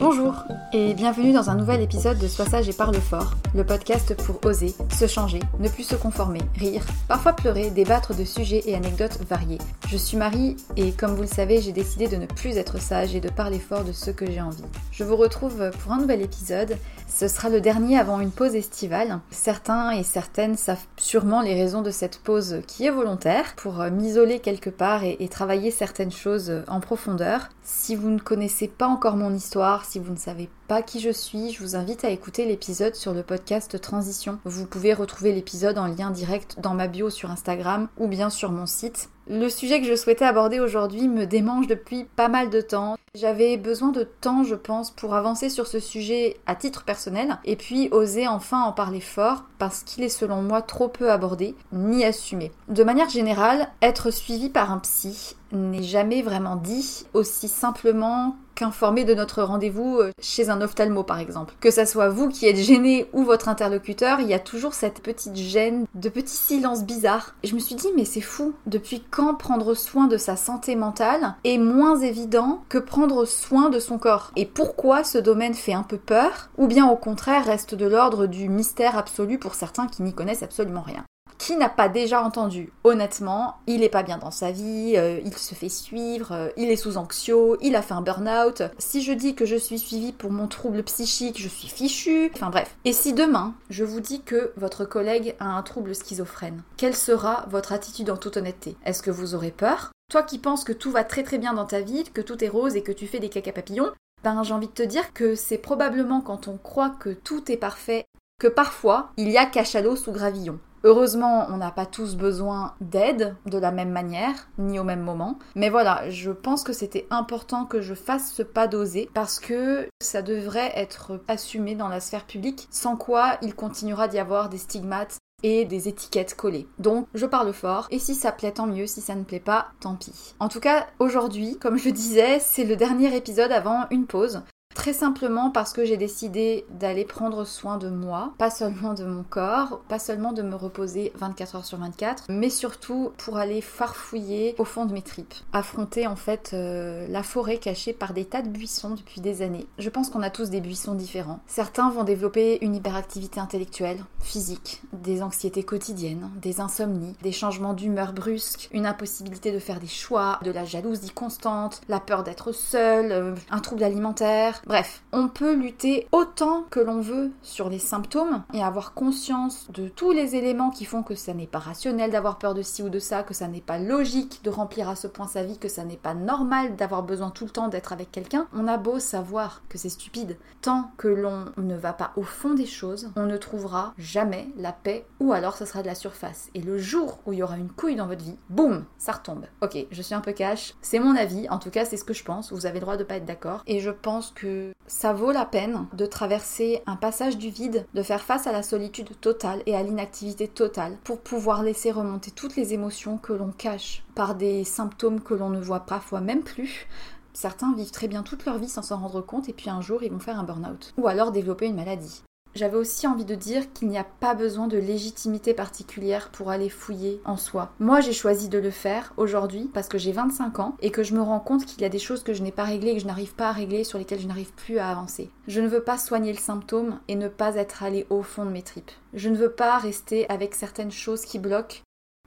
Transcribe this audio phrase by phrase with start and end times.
[0.00, 4.14] Bonjour et bienvenue dans un nouvel épisode de Sois sage et parle fort, le podcast
[4.14, 8.76] pour oser, se changer, ne plus se conformer, rire, parfois pleurer, débattre de sujets et
[8.76, 9.58] anecdotes variés.
[9.88, 13.16] Je suis Marie et comme vous le savez, j'ai décidé de ne plus être sage
[13.16, 14.62] et de parler fort de ce que j'ai envie.
[14.92, 16.76] Je vous retrouve pour un nouvel épisode.
[17.08, 19.18] Ce sera le dernier avant une pause estivale.
[19.30, 24.38] Certains et certaines savent sûrement les raisons de cette pause qui est volontaire pour m'isoler
[24.38, 27.48] quelque part et, travailler certaines choses en profondeur.
[27.62, 31.50] Si vous ne connaissez pas encore mon histoire, si vous ne savez qui je suis,
[31.50, 34.38] je vous invite à écouter l'épisode sur le podcast Transition.
[34.44, 38.52] Vous pouvez retrouver l'épisode en lien direct dans ma bio sur Instagram ou bien sur
[38.52, 39.08] mon site.
[39.28, 42.96] Le sujet que je souhaitais aborder aujourd'hui me démange depuis pas mal de temps.
[43.14, 47.56] J'avais besoin de temps, je pense, pour avancer sur ce sujet à titre personnel et
[47.56, 52.04] puis oser enfin en parler fort parce qu'il est selon moi trop peu abordé ni
[52.04, 52.52] assumé.
[52.68, 59.04] De manière générale, être suivi par un psy n'est jamais vraiment dit aussi simplement qu'informer
[59.04, 61.54] de notre rendez-vous euh, chez un ophtalmo par exemple.
[61.60, 65.00] Que ça soit vous qui êtes gêné ou votre interlocuteur, il y a toujours cette
[65.00, 67.36] petite gêne, de petits silences bizarres.
[67.44, 70.74] Et je me suis dit mais c'est fou, depuis quand prendre soin de sa santé
[70.74, 74.32] mentale est moins évident que prendre soin de son corps?
[74.34, 78.26] Et pourquoi ce domaine fait un peu peur Ou bien au contraire reste de l'ordre
[78.26, 81.04] du mystère absolu pour certains qui n'y connaissent absolument rien?
[81.38, 85.36] Qui n'a pas déjà entendu Honnêtement, il est pas bien dans sa vie, euh, il
[85.36, 88.62] se fait suivre, euh, il est sous anxio, il a fait un burn-out.
[88.78, 92.30] Si je dis que je suis suivie pour mon trouble psychique, je suis fichue.
[92.34, 92.76] Enfin bref.
[92.84, 97.46] Et si demain, je vous dis que votre collègue a un trouble schizophrène, quelle sera
[97.50, 98.76] votre attitude en toute honnêteté?
[98.84, 99.92] Est-ce que vous aurez peur?
[100.10, 102.48] Toi qui penses que tout va très très bien dans ta vie, que tout est
[102.48, 103.92] rose et que tu fais des caca papillons,
[104.24, 107.56] ben j'ai envie de te dire que c'est probablement quand on croit que tout est
[107.56, 108.06] parfait
[108.40, 110.58] que parfois il y a cachalot sous gravillon.
[110.88, 115.38] Heureusement, on n'a pas tous besoin d'aide de la même manière, ni au même moment.
[115.54, 119.86] Mais voilà, je pense que c'était important que je fasse ce pas d'oser parce que
[120.00, 124.56] ça devrait être assumé dans la sphère publique, sans quoi il continuera d'y avoir des
[124.56, 126.66] stigmates et des étiquettes collées.
[126.78, 129.72] Donc je parle fort et si ça plaît tant mieux, si ça ne plaît pas,
[129.80, 130.34] tant pis.
[130.40, 134.40] En tout cas, aujourd'hui, comme je disais, c'est le dernier épisode avant une pause.
[134.78, 139.24] Très simplement parce que j'ai décidé d'aller prendre soin de moi, pas seulement de mon
[139.24, 144.54] corps, pas seulement de me reposer 24 heures sur 24, mais surtout pour aller farfouiller
[144.56, 145.34] au fond de mes tripes.
[145.52, 149.66] Affronter en fait euh, la forêt cachée par des tas de buissons depuis des années.
[149.78, 151.40] Je pense qu'on a tous des buissons différents.
[151.48, 158.12] Certains vont développer une hyperactivité intellectuelle, physique, des anxiétés quotidiennes, des insomnies, des changements d'humeur
[158.12, 163.10] brusques, une impossibilité de faire des choix, de la jalousie constante, la peur d'être seul,
[163.10, 168.42] euh, un trouble alimentaire, Bref, on peut lutter autant que l'on veut sur les symptômes
[168.52, 172.36] et avoir conscience de tous les éléments qui font que ça n'est pas rationnel d'avoir
[172.36, 175.06] peur de ci ou de ça, que ça n'est pas logique de remplir à ce
[175.06, 178.12] point sa vie, que ça n'est pas normal d'avoir besoin tout le temps d'être avec
[178.12, 178.46] quelqu'un.
[178.52, 182.52] On a beau savoir que c'est stupide, tant que l'on ne va pas au fond
[182.52, 186.50] des choses, on ne trouvera jamais la paix ou alors ça sera de la surface.
[186.54, 189.46] Et le jour où il y aura une couille dans votre vie, boum, ça retombe.
[189.62, 192.12] Ok, je suis un peu cash, c'est mon avis, en tout cas c'est ce que
[192.12, 194.47] je pense, vous avez le droit de pas être d'accord et je pense que
[194.86, 198.62] ça vaut la peine de traverser un passage du vide, de faire face à la
[198.62, 203.52] solitude totale et à l'inactivité totale pour pouvoir laisser remonter toutes les émotions que l'on
[203.52, 206.86] cache par des symptômes que l'on ne voit parfois même plus.
[207.32, 210.02] Certains vivent très bien toute leur vie sans s'en rendre compte et puis un jour
[210.02, 212.22] ils vont faire un burn-out ou alors développer une maladie.
[212.58, 216.68] J'avais aussi envie de dire qu'il n'y a pas besoin de légitimité particulière pour aller
[216.68, 217.70] fouiller en soi.
[217.78, 221.14] Moi, j'ai choisi de le faire aujourd'hui parce que j'ai 25 ans et que je
[221.14, 223.00] me rends compte qu'il y a des choses que je n'ai pas réglées et que
[223.00, 225.30] je n'arrive pas à régler, sur lesquelles je n'arrive plus à avancer.
[225.46, 228.50] Je ne veux pas soigner le symptôme et ne pas être allé au fond de
[228.50, 228.90] mes tripes.
[229.14, 231.76] Je ne veux pas rester avec certaines choses qui bloquent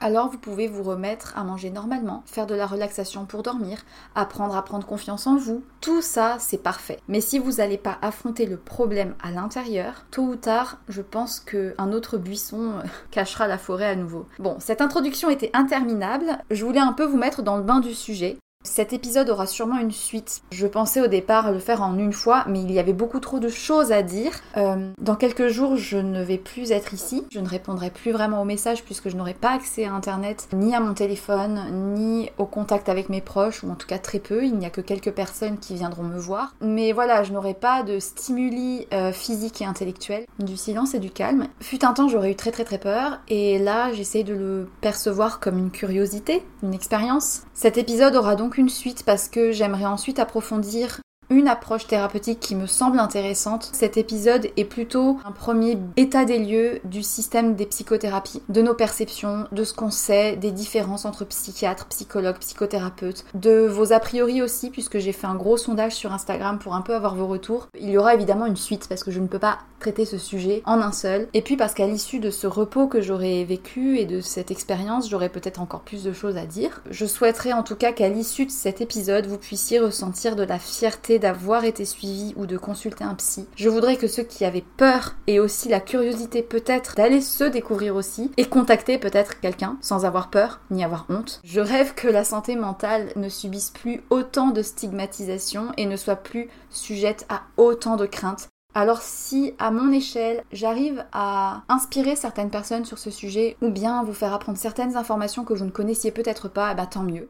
[0.02, 3.84] alors vous pouvez vous remettre à manger normalement, faire de la relaxation pour dormir,
[4.16, 5.64] apprendre à prendre confiance en vous.
[5.80, 7.00] Tout ça, c'est parfait.
[7.08, 11.40] Mais si vous n'allez pas affronter le problème à l'intérieur, tôt ou tard, je pense
[11.40, 14.26] qu'un autre buisson euh, cachera la forêt à nouveau.
[14.40, 16.38] Bon, cette introduction était interminable.
[16.50, 18.38] Je voulais un peu vous mettre dans le bain du sujet.
[18.64, 20.44] Cet épisode aura sûrement une suite.
[20.52, 23.40] Je pensais au départ le faire en une fois, mais il y avait beaucoup trop
[23.40, 24.32] de choses à dire.
[24.56, 27.24] Euh, dans quelques jours, je ne vais plus être ici.
[27.32, 30.76] Je ne répondrai plus vraiment aux messages puisque je n'aurai pas accès à Internet, ni
[30.76, 34.46] à mon téléphone, ni au contact avec mes proches, ou en tout cas très peu.
[34.46, 36.54] Il n'y a que quelques personnes qui viendront me voir.
[36.62, 41.10] Mais voilà, je n'aurai pas de stimuli euh, physiques et intellectuels, du silence et du
[41.10, 41.48] calme.
[41.62, 45.40] Fut un temps, j'aurais eu très très très peur, et là, j'essaye de le percevoir
[45.40, 47.42] comme une curiosité, une expérience.
[47.54, 52.56] Cet épisode aura donc une suite parce que j'aimerais ensuite approfondir une approche thérapeutique qui
[52.56, 53.70] me semble intéressante.
[53.72, 58.74] Cet épisode est plutôt un premier état des lieux du système des psychothérapies, de nos
[58.74, 64.42] perceptions, de ce qu'on sait, des différences entre psychiatres, psychologues, psychothérapeutes, de vos a priori
[64.42, 67.70] aussi, puisque j'ai fait un gros sondage sur Instagram pour un peu avoir vos retours.
[67.80, 70.62] Il y aura évidemment une suite parce que je ne peux pas traiter ce sujet
[70.66, 71.28] en un seul.
[71.34, 75.10] Et puis parce qu'à l'issue de ce repos que j'aurais vécu et de cette expérience,
[75.10, 76.82] j'aurais peut-être encore plus de choses à dire.
[76.90, 80.60] Je souhaiterais en tout cas qu'à l'issue de cet épisode, vous puissiez ressentir de la
[80.60, 83.48] fierté d'avoir été suivi ou de consulter un psy.
[83.56, 87.96] Je voudrais que ceux qui avaient peur et aussi la curiosité peut-être d'aller se découvrir
[87.96, 91.40] aussi et contacter peut-être quelqu'un sans avoir peur ni avoir honte.
[91.46, 96.18] Je rêve que la santé mentale ne subisse plus autant de stigmatisation et ne soit
[96.18, 98.50] plus sujette à autant de craintes.
[98.74, 104.04] Alors si à mon échelle j'arrive à inspirer certaines personnes sur ce sujet ou bien
[104.04, 107.28] vous faire apprendre certaines informations que vous ne connaissiez peut-être pas, bah tant mieux.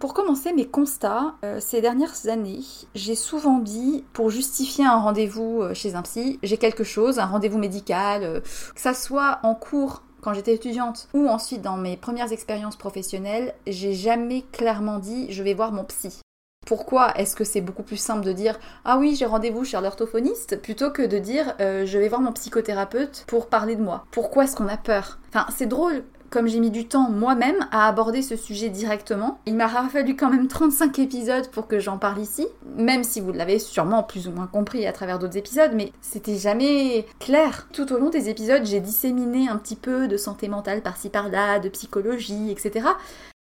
[0.00, 2.62] Pour commencer mes constats, euh, ces dernières années,
[2.94, 7.26] j'ai souvent dit, pour justifier un rendez-vous euh, chez un psy, j'ai quelque chose, un
[7.26, 11.98] rendez-vous médical, euh, que ça soit en cours quand j'étais étudiante ou ensuite dans mes
[11.98, 16.20] premières expériences professionnelles, j'ai jamais clairement dit je vais voir mon psy.
[16.66, 20.62] Pourquoi est-ce que c'est beaucoup plus simple de dire ah oui j'ai rendez-vous chez l'orthophoniste
[20.62, 24.56] plutôt que de dire je vais voir mon psychothérapeute pour parler de moi Pourquoi est-ce
[24.56, 25.18] qu'on a peur?
[25.30, 29.56] Enfin c'est drôle comme j'ai mis du temps moi-même à aborder ce sujet directement, il
[29.56, 32.46] m'a fallu quand même 35 épisodes pour que j'en parle ici,
[32.76, 36.36] même si vous l'avez sûrement plus ou moins compris à travers d'autres épisodes, mais c'était
[36.36, 37.68] jamais clair.
[37.72, 41.58] Tout au long des épisodes, j'ai disséminé un petit peu de santé mentale par-ci par-là,
[41.58, 42.86] de psychologie, etc.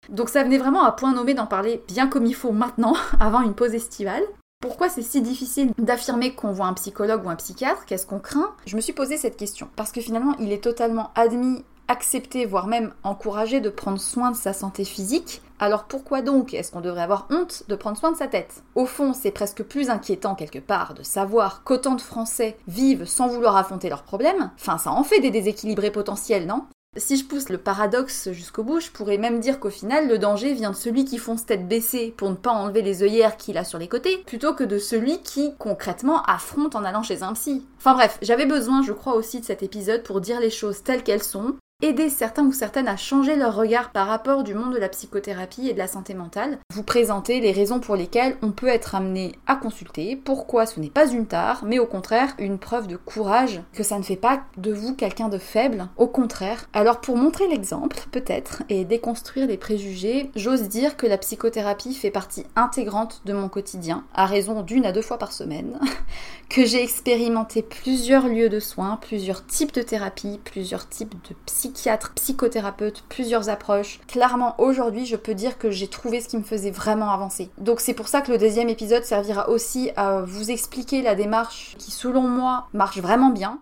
[0.09, 3.41] Donc ça venait vraiment à point nommé d'en parler bien comme il faut maintenant, avant
[3.41, 4.23] une pause estivale.
[4.61, 7.85] Pourquoi c'est si difficile d'affirmer qu'on voit un psychologue ou un psychiatre?
[7.85, 8.53] Qu'est-ce qu'on craint?
[8.67, 9.67] Je me suis posé cette question.
[9.75, 14.35] Parce que finalement, il est totalement admis, accepté, voire même encouragé de prendre soin de
[14.35, 15.41] sa santé physique.
[15.59, 18.63] Alors pourquoi donc est-ce qu'on devrait avoir honte de prendre soin de sa tête?
[18.73, 23.27] Au fond, c'est presque plus inquiétant quelque part de savoir qu'autant de Français vivent sans
[23.27, 24.51] vouloir affronter leurs problèmes.
[24.55, 26.63] Enfin, ça en fait des déséquilibrés potentiels, non?
[26.97, 30.53] Si je pousse le paradoxe jusqu'au bout, je pourrais même dire qu'au final, le danger
[30.53, 33.63] vient de celui qui fonce tête baissée pour ne pas enlever les œillères qu'il a
[33.63, 37.65] sur les côtés, plutôt que de celui qui, concrètement, affronte en allant chez un psy.
[37.77, 41.03] Enfin bref, j'avais besoin, je crois aussi, de cet épisode pour dire les choses telles
[41.03, 44.79] qu'elles sont, aider certains ou certaines à changer leur regard par rapport du monde de
[44.79, 48.67] la psychothérapie et de la santé mentale, vous présenter les raisons pour lesquelles on peut
[48.67, 52.87] être amené à consulter, pourquoi ce n'est pas une tare, mais au contraire une preuve
[52.87, 56.67] de courage, que ça ne fait pas de vous quelqu'un de faible, au contraire.
[56.73, 62.11] Alors pour montrer l'exemple, peut-être, et déconstruire les préjugés, j'ose dire que la psychothérapie fait
[62.11, 65.79] partie intégrante de mon quotidien, à raison d'une à deux fois par semaine,
[66.49, 71.35] que j'ai expérimenté plusieurs lieux de soins, plusieurs types de thérapie, plusieurs types de
[71.71, 73.99] psychiatres, psychothérapeutes, plusieurs approches.
[74.07, 77.49] Clairement, aujourd'hui, je peux dire que j'ai trouvé ce qui me faisait vraiment avancer.
[77.57, 81.75] Donc c'est pour ça que le deuxième épisode servira aussi à vous expliquer la démarche
[81.77, 83.61] qui, selon moi, marche vraiment bien.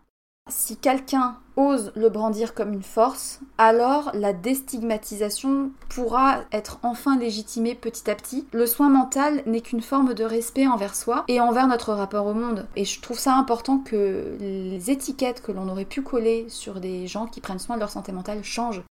[0.49, 7.75] Si quelqu'un ose le brandir comme une force, alors la déstigmatisation pourra être enfin légitimée
[7.75, 8.47] petit à petit.
[8.53, 12.33] Le soin mental n'est qu'une forme de respect envers soi et envers notre rapport au
[12.33, 12.65] monde.
[12.77, 17.07] Et je trouve ça important que les étiquettes que l'on aurait pu coller sur des
[17.07, 18.83] gens qui prennent soin de leur santé mentale changent.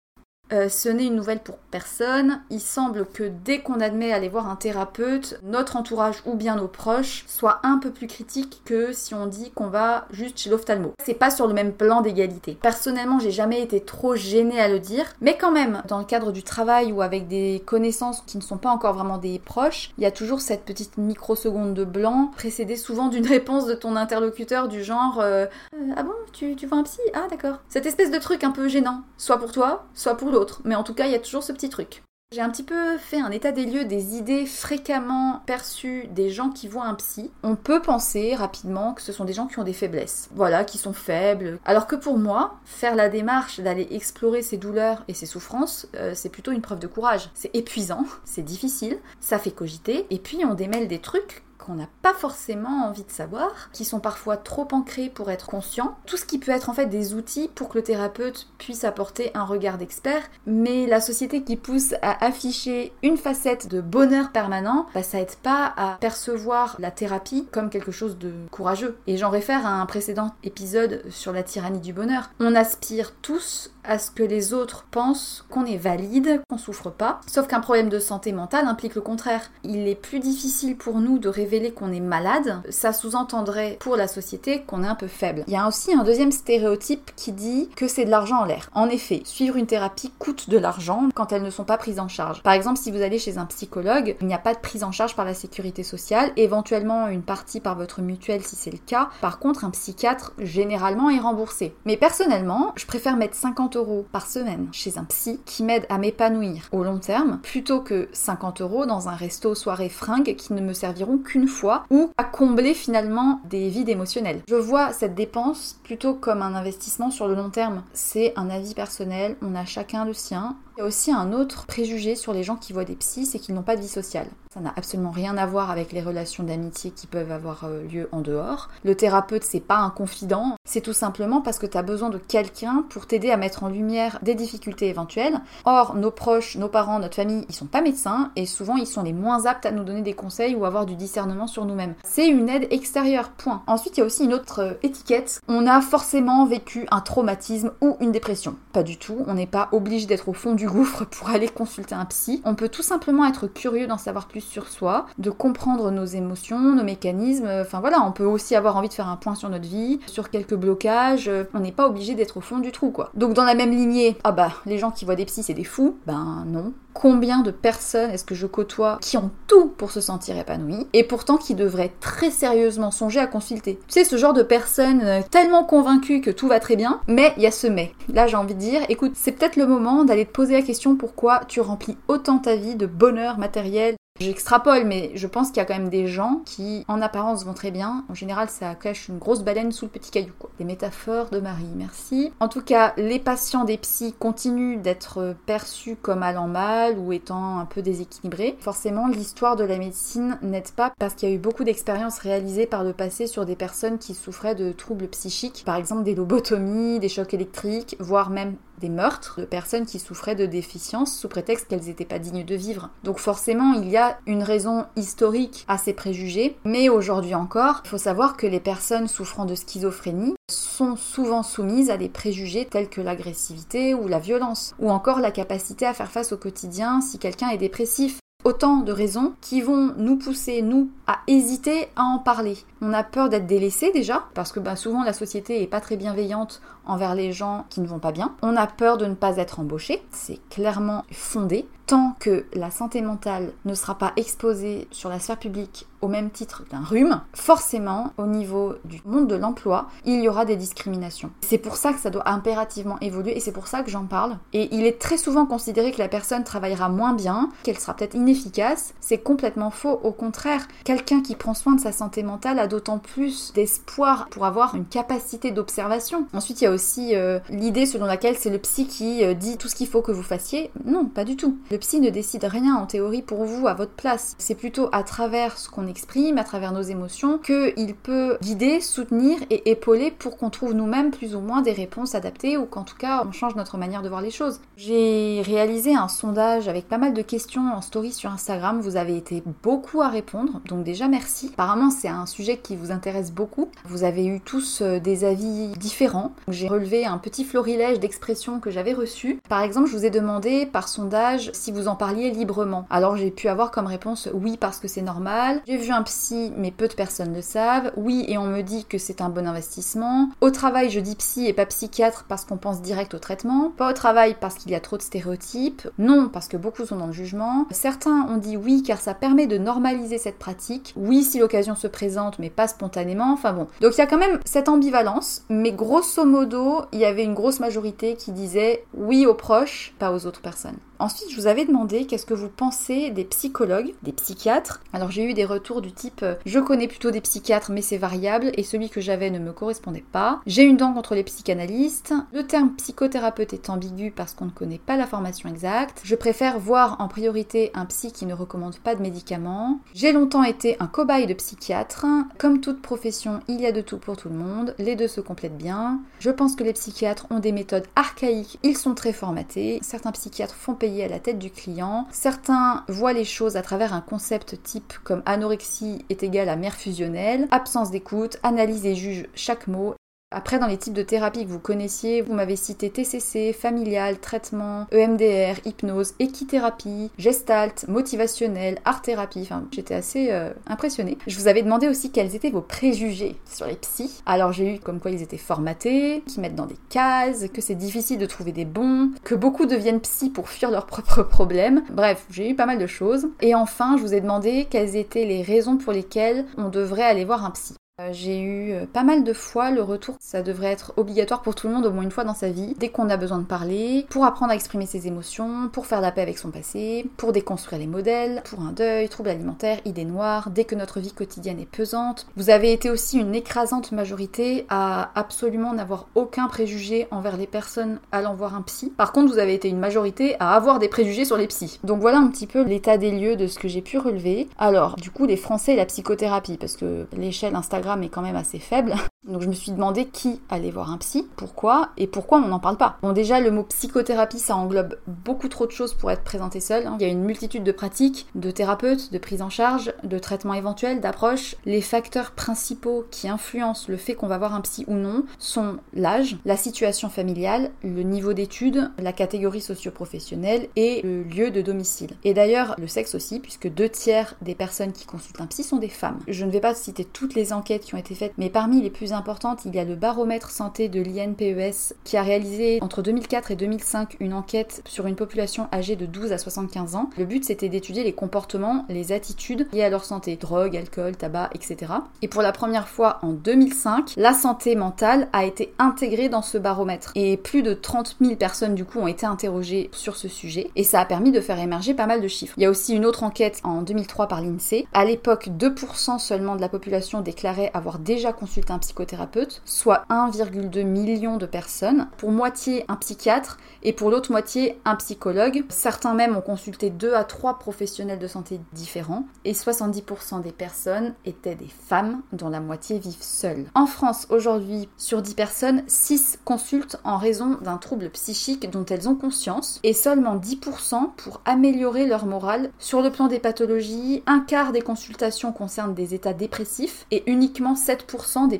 [0.52, 2.40] Euh, ce n'est une nouvelle pour personne.
[2.50, 6.68] Il semble que dès qu'on admet aller voir un thérapeute, notre entourage ou bien nos
[6.68, 10.92] proches soit un peu plus critique que si on dit qu'on va juste chez l'ophtalmo.
[11.04, 12.56] C'est pas sur le même plan d'égalité.
[12.60, 16.32] Personnellement, j'ai jamais été trop gênée à le dire, mais quand même, dans le cadre
[16.32, 20.04] du travail ou avec des connaissances qui ne sont pas encore vraiment des proches, il
[20.04, 24.68] y a toujours cette petite microseconde de blanc, précédée souvent d'une réponse de ton interlocuteur
[24.68, 27.00] du genre euh, euh, Ah bon, tu, tu vois un psy?
[27.14, 27.58] Ah d'accord.
[27.68, 30.82] Cette espèce de truc un peu gênant, soit pour toi, soit pour l'autre mais en
[30.82, 32.02] tout cas, il y a toujours ce petit truc.
[32.30, 36.50] J'ai un petit peu fait un état des lieux des idées fréquemment perçues des gens
[36.50, 37.30] qui voient un psy.
[37.42, 40.76] On peut penser rapidement que ce sont des gens qui ont des faiblesses, voilà, qui
[40.76, 41.58] sont faibles.
[41.64, 46.12] Alors que pour moi, faire la démarche d'aller explorer ses douleurs et ses souffrances, euh,
[46.14, 47.30] c'est plutôt une preuve de courage.
[47.32, 51.88] C'est épuisant, c'est difficile, ça fait cogiter, et puis on démêle des trucs qu'on n'a
[52.02, 55.96] pas forcément envie de savoir, qui sont parfois trop ancrés pour être conscients.
[56.06, 59.30] Tout ce qui peut être en fait des outils pour que le thérapeute puisse apporter
[59.34, 64.86] un regard d'expert, mais la société qui pousse à afficher une facette de bonheur permanent,
[64.94, 68.96] bah, ça aide pas à percevoir la thérapie comme quelque chose de courageux.
[69.06, 72.30] Et j'en réfère à un précédent épisode sur la tyrannie du bonheur.
[72.40, 77.20] On aspire tous à ce que les autres pensent qu'on est valide, qu'on souffre pas.
[77.26, 79.50] Sauf qu'un problème de santé mentale implique le contraire.
[79.64, 82.60] Il est plus difficile pour nous de révéler qu'on est malade.
[82.68, 85.42] Ça sous-entendrait pour la société qu'on est un peu faible.
[85.46, 88.68] Il y a aussi un deuxième stéréotype qui dit que c'est de l'argent en l'air.
[88.74, 92.08] En effet, suivre une thérapie coûte de l'argent quand elles ne sont pas prises en
[92.08, 92.42] charge.
[92.42, 94.92] Par exemple, si vous allez chez un psychologue, il n'y a pas de prise en
[94.92, 99.08] charge par la sécurité sociale, éventuellement une partie par votre mutuelle si c'est le cas.
[99.22, 101.74] Par contre, un psychiatre généralement est remboursé.
[101.86, 103.77] Mais personnellement, je préfère mettre 50
[104.12, 108.60] par semaine chez un psy qui m'aide à m'épanouir au long terme plutôt que 50
[108.60, 112.74] euros dans un resto soirée fringue qui ne me serviront qu'une fois ou à combler
[112.74, 114.42] finalement des vides émotionnels.
[114.48, 117.82] Je vois cette dépense plutôt comme un investissement sur le long terme.
[117.92, 120.56] C'est un avis personnel, on a chacun le sien.
[120.78, 123.40] Il y a aussi un autre préjugé sur les gens qui voient des psys, c'est
[123.40, 124.28] qu'ils n'ont pas de vie sociale.
[124.54, 128.08] Ça n'a absolument rien à voir avec les relations d'amitié qui peuvent avoir euh, lieu
[128.12, 128.70] en dehors.
[128.84, 132.18] Le thérapeute, c'est pas un confident, c'est tout simplement parce que tu as besoin de
[132.18, 135.40] quelqu'un pour t'aider à mettre en lumière des difficultés éventuelles.
[135.64, 139.02] Or, nos proches, nos parents, notre famille, ils sont pas médecins et souvent ils sont
[139.02, 141.94] les moins aptes à nous donner des conseils ou avoir du discernement sur nous-mêmes.
[142.04, 143.62] C'est une aide extérieure, point.
[143.66, 145.40] Ensuite, il y a aussi une autre euh, étiquette.
[145.48, 148.54] On a forcément vécu un traumatisme ou une dépression.
[148.72, 151.94] Pas du tout, on n'est pas obligé d'être au fond du gouffre pour aller consulter
[151.94, 152.40] un psy.
[152.44, 156.60] On peut tout simplement être curieux d'en savoir plus sur soi, de comprendre nos émotions,
[156.60, 157.48] nos mécanismes.
[157.60, 160.30] Enfin voilà, on peut aussi avoir envie de faire un point sur notre vie, sur
[160.30, 161.30] quelques blocages.
[161.54, 163.10] On n'est pas obligé d'être au fond du trou quoi.
[163.14, 165.64] Donc dans la même lignée, ah bah les gens qui voient des psys c'est des
[165.64, 165.96] fous.
[166.06, 170.36] Ben non, combien de personnes est-ce que je côtoie qui ont tout pour se sentir
[170.36, 173.78] épanouies et pourtant qui devraient très sérieusement songer à consulter.
[173.86, 177.32] Tu sais, ce genre de personnes euh, tellement convaincues que tout va très bien, mais
[177.36, 177.92] il y a ce mais.
[178.12, 180.96] Là, j'ai envie de dire, écoute, c'est peut-être le moment d'aller te poser la question
[180.96, 185.60] pourquoi tu remplis autant ta vie de bonheur matériel, J'extrapole, mais je pense qu'il y
[185.60, 188.04] a quand même des gens qui, en apparence, vont très bien.
[188.08, 190.50] En général, ça cache une grosse baleine sous le petit caillou, quoi.
[190.58, 192.32] Des métaphores de Marie, merci.
[192.40, 197.58] En tout cas, les patients des psys continuent d'être perçus comme allant mal ou étant
[197.58, 198.56] un peu déséquilibrés.
[198.60, 202.66] Forcément, l'histoire de la médecine n'aide pas parce qu'il y a eu beaucoup d'expériences réalisées
[202.66, 206.98] par le passé sur des personnes qui souffraient de troubles psychiques, par exemple des lobotomies,
[206.98, 211.68] des chocs électriques, voire même des meurtres de personnes qui souffraient de déficience sous prétexte
[211.68, 212.90] qu'elles n'étaient pas dignes de vivre.
[213.04, 217.88] Donc forcément, il y a une raison historique à ces préjugés, mais aujourd'hui encore, il
[217.88, 222.88] faut savoir que les personnes souffrant de schizophrénie sont souvent soumises à des préjugés tels
[222.88, 227.18] que l'agressivité ou la violence, ou encore la capacité à faire face au quotidien si
[227.18, 228.18] quelqu'un est dépressif.
[228.44, 232.56] Autant de raisons qui vont nous pousser, nous, à hésiter à en parler.
[232.80, 235.96] On a peur d'être délaissé déjà, parce que ben, souvent la société est pas très
[235.96, 238.34] bienveillante envers les gens qui ne vont pas bien.
[238.42, 241.68] On a peur de ne pas être embauché, c'est clairement fondé.
[241.86, 246.30] Tant que la santé mentale ne sera pas exposée sur la sphère publique au même
[246.30, 251.30] titre qu'un rhume, forcément, au niveau du monde de l'emploi, il y aura des discriminations.
[251.40, 254.36] C'est pour ça que ça doit impérativement évoluer et c'est pour ça que j'en parle.
[254.52, 258.14] Et il est très souvent considéré que la personne travaillera moins bien, qu'elle sera peut-être
[258.14, 258.94] inefficace.
[259.00, 260.00] C'est complètement faux.
[260.02, 264.44] Au contraire, quelqu'un qui prend soin de sa santé mentale a d'autant plus d'espoir pour
[264.44, 266.26] avoir une capacité d'observation.
[266.32, 266.72] Ensuite, il y a
[267.12, 270.12] euh, l'idée selon laquelle c'est le psy qui euh, dit tout ce qu'il faut que
[270.12, 270.70] vous fassiez.
[270.84, 271.58] Non, pas du tout.
[271.70, 274.34] Le psy ne décide rien en théorie pour vous à votre place.
[274.38, 279.38] C'est plutôt à travers ce qu'on exprime, à travers nos émotions, qu'il peut guider, soutenir
[279.50, 282.96] et épauler pour qu'on trouve nous-mêmes plus ou moins des réponses adaptées ou qu'en tout
[282.96, 284.60] cas on change notre manière de voir les choses.
[284.76, 288.80] J'ai réalisé un sondage avec pas mal de questions en story sur Instagram.
[288.80, 291.50] Vous avez été beaucoup à répondre, donc déjà merci.
[291.54, 293.68] Apparemment c'est un sujet qui vous intéresse beaucoup.
[293.84, 296.32] Vous avez eu tous euh, des avis différents.
[296.48, 299.40] J'ai relevé un petit florilège d'expressions que j'avais reçues.
[299.48, 302.86] Par exemple, je vous ai demandé par sondage si vous en parliez librement.
[302.90, 305.62] Alors j'ai pu avoir comme réponse oui parce que c'est normal.
[305.66, 307.92] J'ai vu un psy mais peu de personnes le savent.
[307.96, 310.28] Oui et on me dit que c'est un bon investissement.
[310.40, 313.72] Au travail je dis psy et pas psychiatre parce qu'on pense direct au traitement.
[313.76, 315.88] Pas au travail parce qu'il y a trop de stéréotypes.
[315.98, 317.66] Non parce que beaucoup sont dans le jugement.
[317.70, 320.92] Certains ont dit oui car ça permet de normaliser cette pratique.
[320.96, 323.32] Oui si l'occasion se présente mais pas spontanément.
[323.32, 323.68] Enfin bon.
[323.80, 326.57] Donc il y a quand même cette ambivalence mais grosso modo
[326.92, 330.78] il y avait une grosse majorité qui disait oui aux proches, pas aux autres personnes.
[331.00, 334.82] Ensuite, je vous avais demandé qu'est-ce que vous pensez des psychologues, des psychiatres.
[334.92, 337.98] Alors j'ai eu des retours du type euh, je connais plutôt des psychiatres mais c'est
[337.98, 340.40] variable et celui que j'avais ne me correspondait pas.
[340.46, 342.14] J'ai une dent contre les psychanalystes.
[342.32, 346.00] Le terme psychothérapeute est ambigu parce qu'on ne connaît pas la formation exacte.
[346.02, 349.78] Je préfère voir en priorité un psy qui ne recommande pas de médicaments.
[349.94, 352.06] J'ai longtemps été un cobaye de psychiatre.
[352.38, 354.74] Comme toute profession, il y a de tout pour tout le monde.
[354.78, 356.00] Les deux se complètent bien.
[356.18, 358.58] Je pense que les psychiatres ont des méthodes archaïques.
[358.64, 359.78] Ils sont très formatés.
[359.82, 362.06] Certains psychiatres font payer à la tête du client.
[362.10, 366.74] Certains voient les choses à travers un concept type comme anorexie est égal à mère
[366.74, 369.94] fusionnelle, absence d'écoute, analyse et juge chaque mot,
[370.30, 374.86] après, dans les types de thérapie que vous connaissiez, vous m'avez cité TCC, familial, traitement,
[374.92, 379.40] EMDR, hypnose, équithérapie, gestalt, motivationnel, art-thérapie.
[379.40, 381.16] Enfin, j'étais assez euh, impressionnée.
[381.26, 384.22] Je vous avais demandé aussi quels étaient vos préjugés sur les psys.
[384.26, 387.74] Alors, j'ai eu comme quoi ils étaient formatés, qu'ils mettent dans des cases, que c'est
[387.74, 391.84] difficile de trouver des bons, que beaucoup deviennent psy pour fuir leurs propres problèmes.
[391.90, 393.28] Bref, j'ai eu pas mal de choses.
[393.40, 397.24] Et enfin, je vous ai demandé quelles étaient les raisons pour lesquelles on devrait aller
[397.24, 397.74] voir un psy.
[398.00, 401.56] Euh, j'ai eu euh, pas mal de fois le retour, ça devrait être obligatoire pour
[401.56, 403.44] tout le monde au moins une fois dans sa vie, dès qu'on a besoin de
[403.44, 407.32] parler, pour apprendre à exprimer ses émotions, pour faire la paix avec son passé, pour
[407.32, 411.58] déconstruire les modèles, pour un deuil, trouble alimentaire, idées noires, dès que notre vie quotidienne
[411.58, 412.28] est pesante.
[412.36, 417.98] Vous avez été aussi une écrasante majorité à absolument n'avoir aucun préjugé envers les personnes
[418.12, 418.92] allant voir un psy.
[418.96, 421.80] Par contre, vous avez été une majorité à avoir des préjugés sur les psys.
[421.82, 424.48] Donc voilà un petit peu l'état des lieux de ce que j'ai pu relever.
[424.56, 428.36] Alors, du coup, les Français et la psychothérapie, parce que l'échelle Instagram est quand même
[428.36, 428.94] assez faible.
[429.26, 432.60] Donc je me suis demandé qui allait voir un psy, pourquoi et pourquoi on n'en
[432.60, 432.98] parle pas.
[433.02, 436.86] Bon déjà le mot psychothérapie ça englobe beaucoup trop de choses pour être présenté seul.
[436.86, 436.96] Hein.
[437.00, 440.54] Il y a une multitude de pratiques, de thérapeutes, de prise en charge, de traitements
[440.54, 441.56] éventuels, d'approches.
[441.66, 445.78] Les facteurs principaux qui influencent le fait qu'on va voir un psy ou non sont
[445.94, 452.12] l'âge, la situation familiale, le niveau d'études, la catégorie socio-professionnelle et le lieu de domicile.
[452.22, 455.78] Et d'ailleurs le sexe aussi puisque deux tiers des personnes qui consultent un psy sont
[455.78, 456.20] des femmes.
[456.28, 458.90] Je ne vais pas citer toutes les enquêtes qui ont été faites mais parmi les
[458.90, 463.00] plus plus importantes, il y a le baromètre santé de l'INPES qui a réalisé entre
[463.00, 467.08] 2004 et 2005 une enquête sur une population âgée de 12 à 75 ans.
[467.16, 471.48] Le but c'était d'étudier les comportements, les attitudes liées à leur santé, drogue, alcool, tabac,
[471.54, 471.92] etc.
[472.20, 476.58] Et pour la première fois en 2005, la santé mentale a été intégrée dans ce
[476.58, 477.12] baromètre.
[477.14, 480.84] Et plus de 30 000 personnes du coup ont été interrogées sur ce sujet et
[480.84, 482.54] ça a permis de faire émerger pas mal de chiffres.
[482.58, 484.86] Il y a aussi une autre enquête en 2003 par l'INSEE.
[484.92, 490.82] À l'époque, 2% seulement de la population déclarait avoir déjà consulté un psychothérapeute, soit 1,2
[490.82, 495.64] million de personnes, pour moitié un psychiatre et pour l'autre moitié un psychologue.
[495.68, 501.14] Certains même ont consulté 2 à 3 professionnels de santé différents et 70% des personnes
[501.24, 503.66] étaient des femmes dont la moitié vivent seules.
[503.76, 509.08] En France, aujourd'hui, sur 10 personnes, 6 consultent en raison d'un trouble psychique dont elles
[509.08, 512.72] ont conscience et seulement 10% pour améliorer leur morale.
[512.80, 517.74] Sur le plan des pathologies, un quart des consultations concernent des états dépressifs et uniquement
[517.74, 518.58] 7% des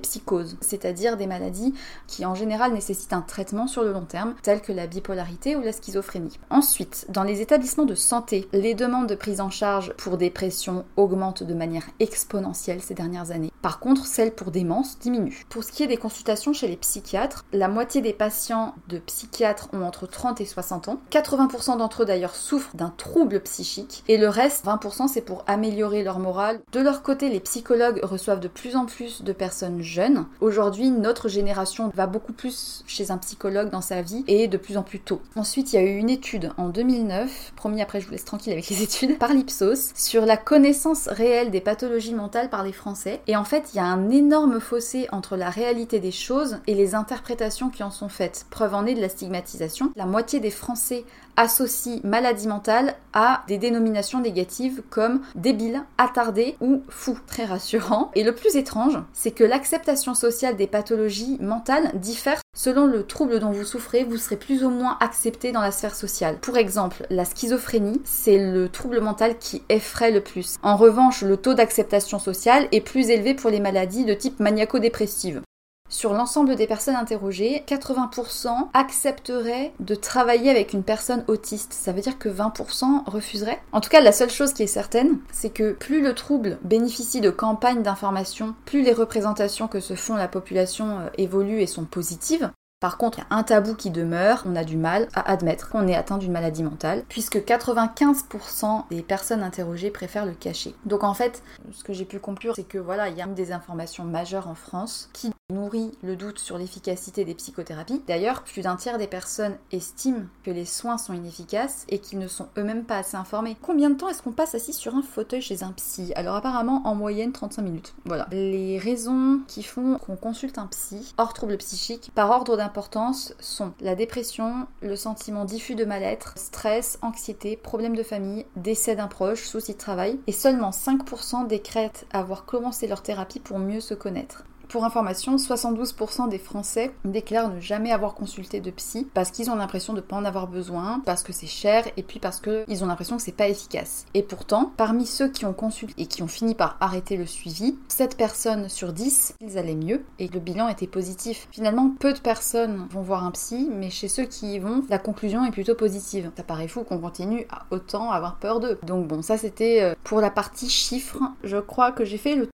[0.60, 1.74] c'est-à-dire des maladies
[2.06, 5.60] qui en général nécessitent un traitement sur le long terme, telles que la bipolarité ou
[5.60, 6.38] la schizophrénie.
[6.50, 11.42] Ensuite, dans les établissements de santé, les demandes de prise en charge pour dépression augmentent
[11.42, 13.52] de manière exponentielle ces dernières années.
[13.62, 15.44] Par contre, celles pour démence diminuent.
[15.48, 19.68] Pour ce qui est des consultations chez les psychiatres, la moitié des patients de psychiatres
[19.72, 21.00] ont entre 30 et 60 ans.
[21.10, 26.02] 80% d'entre eux d'ailleurs souffrent d'un trouble psychique et le reste, 20%, c'est pour améliorer
[26.02, 26.60] leur morale.
[26.72, 30.17] De leur côté, les psychologues reçoivent de plus en plus de personnes jeunes.
[30.40, 34.76] Aujourd'hui, notre génération va beaucoup plus chez un psychologue dans sa vie et de plus
[34.76, 35.20] en plus tôt.
[35.36, 38.52] Ensuite, il y a eu une étude en 2009, promis après je vous laisse tranquille
[38.52, 43.20] avec les études, par l'Ipsos, sur la connaissance réelle des pathologies mentales par les Français.
[43.26, 46.74] Et en fait, il y a un énorme fossé entre la réalité des choses et
[46.74, 48.46] les interprétations qui en sont faites.
[48.50, 49.92] Preuve en est de la stigmatisation.
[49.96, 51.04] La moitié des Français
[51.38, 57.16] associe maladie mentale à des dénominations négatives comme débile, attardé ou fou.
[57.26, 58.10] Très rassurant.
[58.14, 63.38] Et le plus étrange, c'est que l'acceptation sociale des pathologies mentales diffère selon le trouble
[63.38, 66.38] dont vous souffrez, vous serez plus ou moins accepté dans la sphère sociale.
[66.40, 70.56] Pour exemple, la schizophrénie, c'est le trouble mental qui effraie le plus.
[70.64, 75.42] En revanche, le taux d'acceptation sociale est plus élevé pour les maladies de type maniaco-dépressive.
[75.90, 81.72] Sur l'ensemble des personnes interrogées, 80% accepteraient de travailler avec une personne autiste.
[81.72, 83.60] Ça veut dire que 20% refuseraient.
[83.72, 87.22] En tout cas, la seule chose qui est certaine, c'est que plus le trouble bénéficie
[87.22, 91.84] de campagnes d'information, plus les représentations que se font la population euh, évoluent et sont
[91.84, 92.50] positives.
[92.80, 96.18] Par contre, un tabou qui demeure, on a du mal à admettre qu'on est atteint
[96.18, 100.76] d'une maladie mentale, puisque 95% des personnes interrogées préfèrent le cacher.
[100.84, 103.50] Donc en fait, ce que j'ai pu conclure, c'est que voilà, il y a des
[103.50, 108.02] informations majeures en France qui nourrit le doute sur l'efficacité des psychothérapies.
[108.06, 112.28] D'ailleurs, plus d'un tiers des personnes estiment que les soins sont inefficaces et qu'ils ne
[112.28, 113.56] sont eux-mêmes pas assez informés.
[113.62, 116.12] Combien de temps est-ce qu'on passe assis sur un fauteuil chez un psy?
[116.16, 117.94] Alors apparemment en moyenne 35 minutes.
[118.04, 118.28] Voilà.
[118.30, 123.72] Les raisons qui font qu'on consulte un psy, hors trouble psychique, par ordre d'importance, sont
[123.80, 129.44] la dépression, le sentiment diffus de mal-être, stress, anxiété, problèmes de famille, décès d'un proche,
[129.44, 134.44] soucis de travail, et seulement 5% décrètent avoir commencé leur thérapie pour mieux se connaître.
[134.68, 139.56] Pour information, 72% des Français déclarent ne jamais avoir consulté de psy parce qu'ils ont
[139.56, 142.84] l'impression de ne pas en avoir besoin, parce que c'est cher et puis parce qu'ils
[142.84, 144.04] ont l'impression que c'est pas efficace.
[144.12, 147.78] Et pourtant, parmi ceux qui ont consulté et qui ont fini par arrêter le suivi,
[147.88, 151.48] 7 personnes sur 10, ils allaient mieux et le bilan était positif.
[151.50, 154.98] Finalement, peu de personnes vont voir un psy, mais chez ceux qui y vont, la
[154.98, 156.30] conclusion est plutôt positive.
[156.36, 158.78] Ça paraît fou qu'on continue à autant avoir peur d'eux.
[158.82, 161.22] Donc bon, ça c'était euh, pour la partie chiffres.
[161.42, 162.48] Je crois que j'ai fait le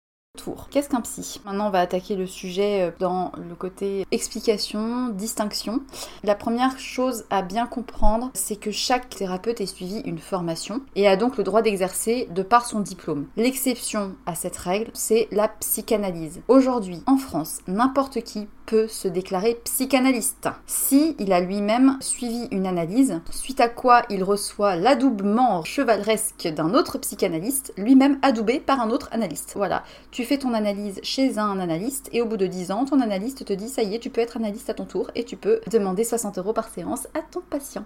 [0.71, 1.41] Qu'est-ce qu'un psy?
[1.45, 5.81] Maintenant, on va attaquer le sujet euh, dans le côté explication, distinction.
[6.23, 11.07] La première chose à bien comprendre, c'est que chaque thérapeute est suivi une formation et
[11.07, 13.27] a donc le droit d'exercer de par son diplôme.
[13.35, 16.41] L'exception à cette règle, c'est la psychanalyse.
[16.47, 18.47] Aujourd'hui, en France, n'importe qui
[18.87, 24.75] se déclarer psychanalyste si il a lui-même suivi une analyse, suite à quoi il reçoit
[24.75, 29.53] l'adoubement chevaleresque d'un autre psychanalyste, lui-même adoubé par un autre analyste.
[29.55, 33.01] Voilà, tu fais ton analyse chez un analyste et au bout de 10 ans, ton
[33.01, 35.37] analyste te dit ça y est, tu peux être analyste à ton tour et tu
[35.37, 37.85] peux demander 60 euros par séance à ton patient.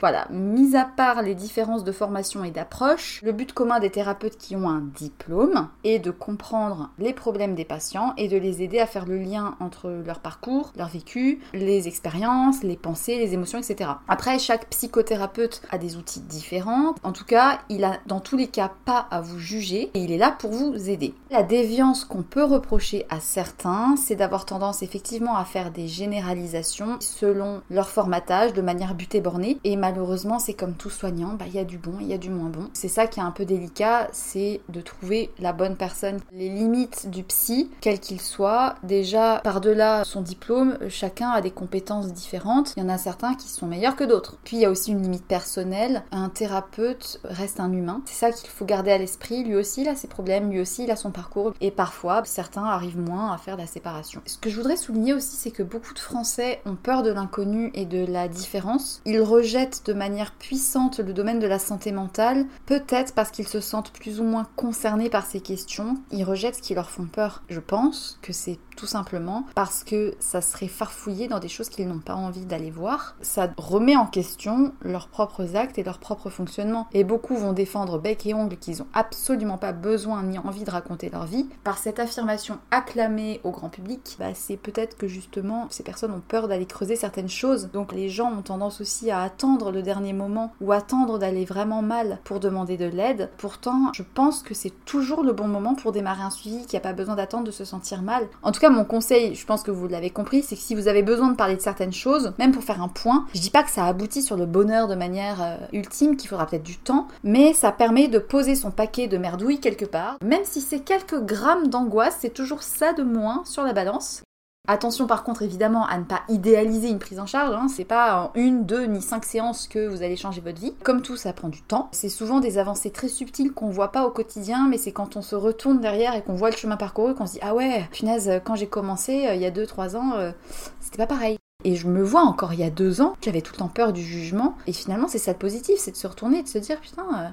[0.00, 4.38] Voilà, mis à part les différences de formation et d'approche, le but commun des thérapeutes
[4.38, 8.78] qui ont un diplôme est de comprendre les problèmes des patients et de les aider
[8.78, 13.58] à faire le lien entre leur parcours, leur vécu, les expériences, les pensées, les émotions,
[13.58, 13.90] etc.
[14.06, 16.94] Après, chaque psychothérapeute a des outils différents.
[17.02, 20.12] En tout cas, il a dans tous les cas pas à vous juger et il
[20.12, 21.14] est là pour vous aider.
[21.30, 26.98] La déviance qu'on peut reprocher à certains, c'est d'avoir tendance effectivement à faire des généralisations
[27.00, 31.54] selon leur formatage de manière butée bornée et malheureusement, c'est comme tout soignant, bah, il
[31.54, 32.68] y a du bon, il y a du moins bon.
[32.74, 36.20] C'est ça qui est un peu délicat, c'est de trouver la bonne personne.
[36.32, 42.12] Les limites du psy, quel qu'il soit, déjà par-delà son diplôme, chacun a des compétences
[42.12, 42.74] différentes.
[42.76, 44.36] Il y en a certains qui sont meilleurs que d'autres.
[44.44, 46.02] Puis il y a aussi une limite personnelle.
[46.12, 48.02] Un thérapeute reste un humain.
[48.04, 49.42] C'est ça qu'il faut garder à l'esprit.
[49.42, 51.54] Lui aussi, il a ses problèmes, lui aussi, il a son parcours.
[51.62, 54.20] Et parfois, certains arrivent moins à faire la séparation.
[54.26, 57.70] Ce que je voudrais souligner aussi, c'est que beaucoup de Français ont peur de l'inconnu
[57.72, 59.00] et de la différence.
[59.06, 63.60] Ils rejettent de manière puissante le domaine de la santé mentale, peut-être parce qu'ils se
[63.60, 65.96] sentent plus ou moins concernés par ces questions.
[66.10, 67.42] Ils rejettent ce qui leur font peur.
[67.48, 71.88] Je pense que c'est tout simplement parce que ça serait farfouillé dans des choses qu'ils
[71.88, 73.16] n'ont pas envie d'aller voir.
[73.20, 76.86] Ça remet en question leurs propres actes et leur propre fonctionnement.
[76.92, 80.70] Et beaucoup vont défendre bec et ongle qu'ils ont absolument pas besoin ni envie de
[80.70, 81.48] raconter leur vie.
[81.64, 86.22] Par cette affirmation acclamée au grand public, bah, c'est peut-être que justement ces personnes ont
[86.26, 87.70] peur d'aller creuser certaines choses.
[87.72, 91.82] Donc les gens ont tendance aussi à attendre le dernier moment ou attendre d'aller vraiment
[91.82, 93.30] mal pour demander de l'aide.
[93.38, 96.80] Pourtant, je pense que c'est toujours le bon moment pour démarrer un suivi, qui a
[96.80, 98.28] pas besoin d'attendre de se sentir mal.
[98.44, 100.88] En tout cas, mon conseil, je pense que vous l'avez compris, c'est que si vous
[100.88, 103.62] avez besoin de parler de certaines choses, même pour faire un point, je dis pas
[103.62, 107.08] que ça aboutit sur le bonheur de manière euh, ultime, qu'il faudra peut-être du temps,
[107.24, 110.16] mais ça permet de poser son paquet de merdouilles quelque part.
[110.24, 114.22] Même si c'est quelques grammes d'angoisse, c'est toujours ça de moins sur la balance.
[114.70, 117.68] Attention par contre évidemment à ne pas idéaliser une prise en charge, hein.
[117.68, 120.74] c'est pas en une, deux ni cinq séances que vous allez changer votre vie.
[120.84, 121.88] Comme tout, ça prend du temps.
[121.90, 125.22] C'est souvent des avancées très subtiles qu'on voit pas au quotidien, mais c'est quand on
[125.22, 128.30] se retourne derrière et qu'on voit le chemin parcouru qu'on se dit ah ouais, punaise,
[128.44, 130.32] quand j'ai commencé euh, il y a deux, trois ans, euh,
[130.80, 131.38] c'était pas pareil.
[131.64, 133.94] Et je me vois encore il y a deux ans, j'avais tout le temps peur
[133.94, 136.58] du jugement, et finalement c'est ça de positif, c'est de se retourner et de se
[136.58, 137.28] dire putain, euh,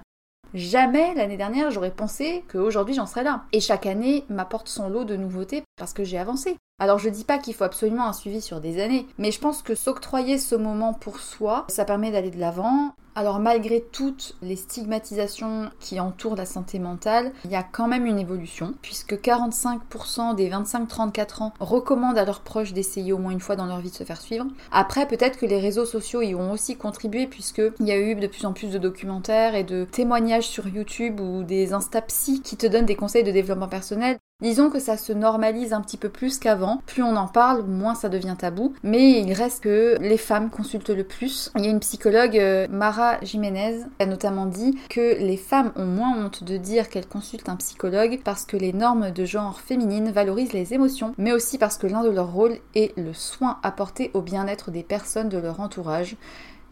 [0.53, 3.43] Jamais l'année dernière j'aurais pensé qu'aujourd'hui j'en serais là.
[3.51, 6.55] Et chaque année m'apporte son lot de nouveautés parce que j'ai avancé.
[6.77, 9.61] Alors je dis pas qu'il faut absolument un suivi sur des années, mais je pense
[9.61, 12.93] que s'octroyer ce moment pour soi, ça permet d'aller de l'avant.
[13.15, 18.05] Alors malgré toutes les stigmatisations qui entourent la santé mentale, il y a quand même
[18.05, 23.39] une évolution, puisque 45% des 25-34 ans recommandent à leurs proches d'essayer au moins une
[23.39, 24.45] fois dans leur vie de se faire suivre.
[24.69, 28.27] Après, peut-être que les réseaux sociaux y ont aussi contribué, puisqu'il y a eu de
[28.27, 32.67] plus en plus de documentaires et de témoignages sur YouTube ou des Instapsy qui te
[32.67, 34.17] donnent des conseils de développement personnel.
[34.41, 36.81] Disons que ça se normalise un petit peu plus qu'avant.
[36.87, 38.73] Plus on en parle, moins ça devient tabou.
[38.83, 41.53] Mais il reste que les femmes consultent le plus.
[41.55, 45.71] Il y a une psychologue, euh, Mara Jiménez, qui a notamment dit que les femmes
[45.77, 49.61] ont moins honte de dire qu'elles consultent un psychologue parce que les normes de genre
[49.61, 53.59] féminine valorisent les émotions, mais aussi parce que l'un de leurs rôles est le soin
[53.63, 56.17] apporté au bien-être des personnes de leur entourage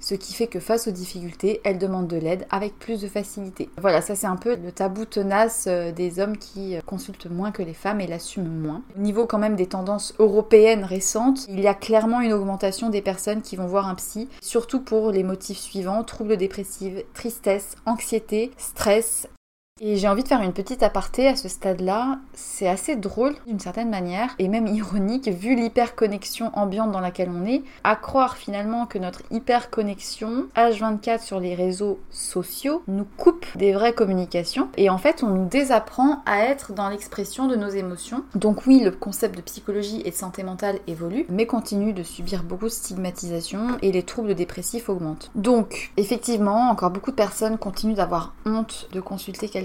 [0.04, 3.70] ce qui fait que face aux difficultés, elles demandent de l'aide avec plus de facilité.
[3.78, 7.52] Voilà, ça c'est un peu le tabou tenace euh, des hommes qui euh, consultent moins
[7.52, 8.82] que les femmes et l'assument moins.
[8.98, 13.02] Au niveau quand même des tendances européennes récentes, il y a clairement une augmentation des
[13.02, 18.52] personnes qui vont voir un psy, surtout pour les motifs suivants, troubles dépressifs, tristesse, anxiété,
[18.58, 19.30] stress,
[19.82, 22.20] et j'ai envie de faire une petite aparté à ce stade-là.
[22.34, 27.46] C'est assez drôle d'une certaine manière, et même ironique, vu l'hyperconnexion ambiante dans laquelle on
[27.46, 33.74] est, à croire finalement que notre hyperconnexion H24 sur les réseaux sociaux nous coupe des
[33.74, 38.24] vraies communications, et en fait on nous désapprend à être dans l'expression de nos émotions.
[38.36, 42.44] Donc oui, le concept de psychologie et de santé mentale évolue, mais continue de subir
[42.44, 45.32] beaucoup de stigmatisation, et les troubles dépressifs augmentent.
[45.36, 49.63] Donc, effectivement, encore beaucoup de personnes continuent d'avoir honte de consulter quelqu'un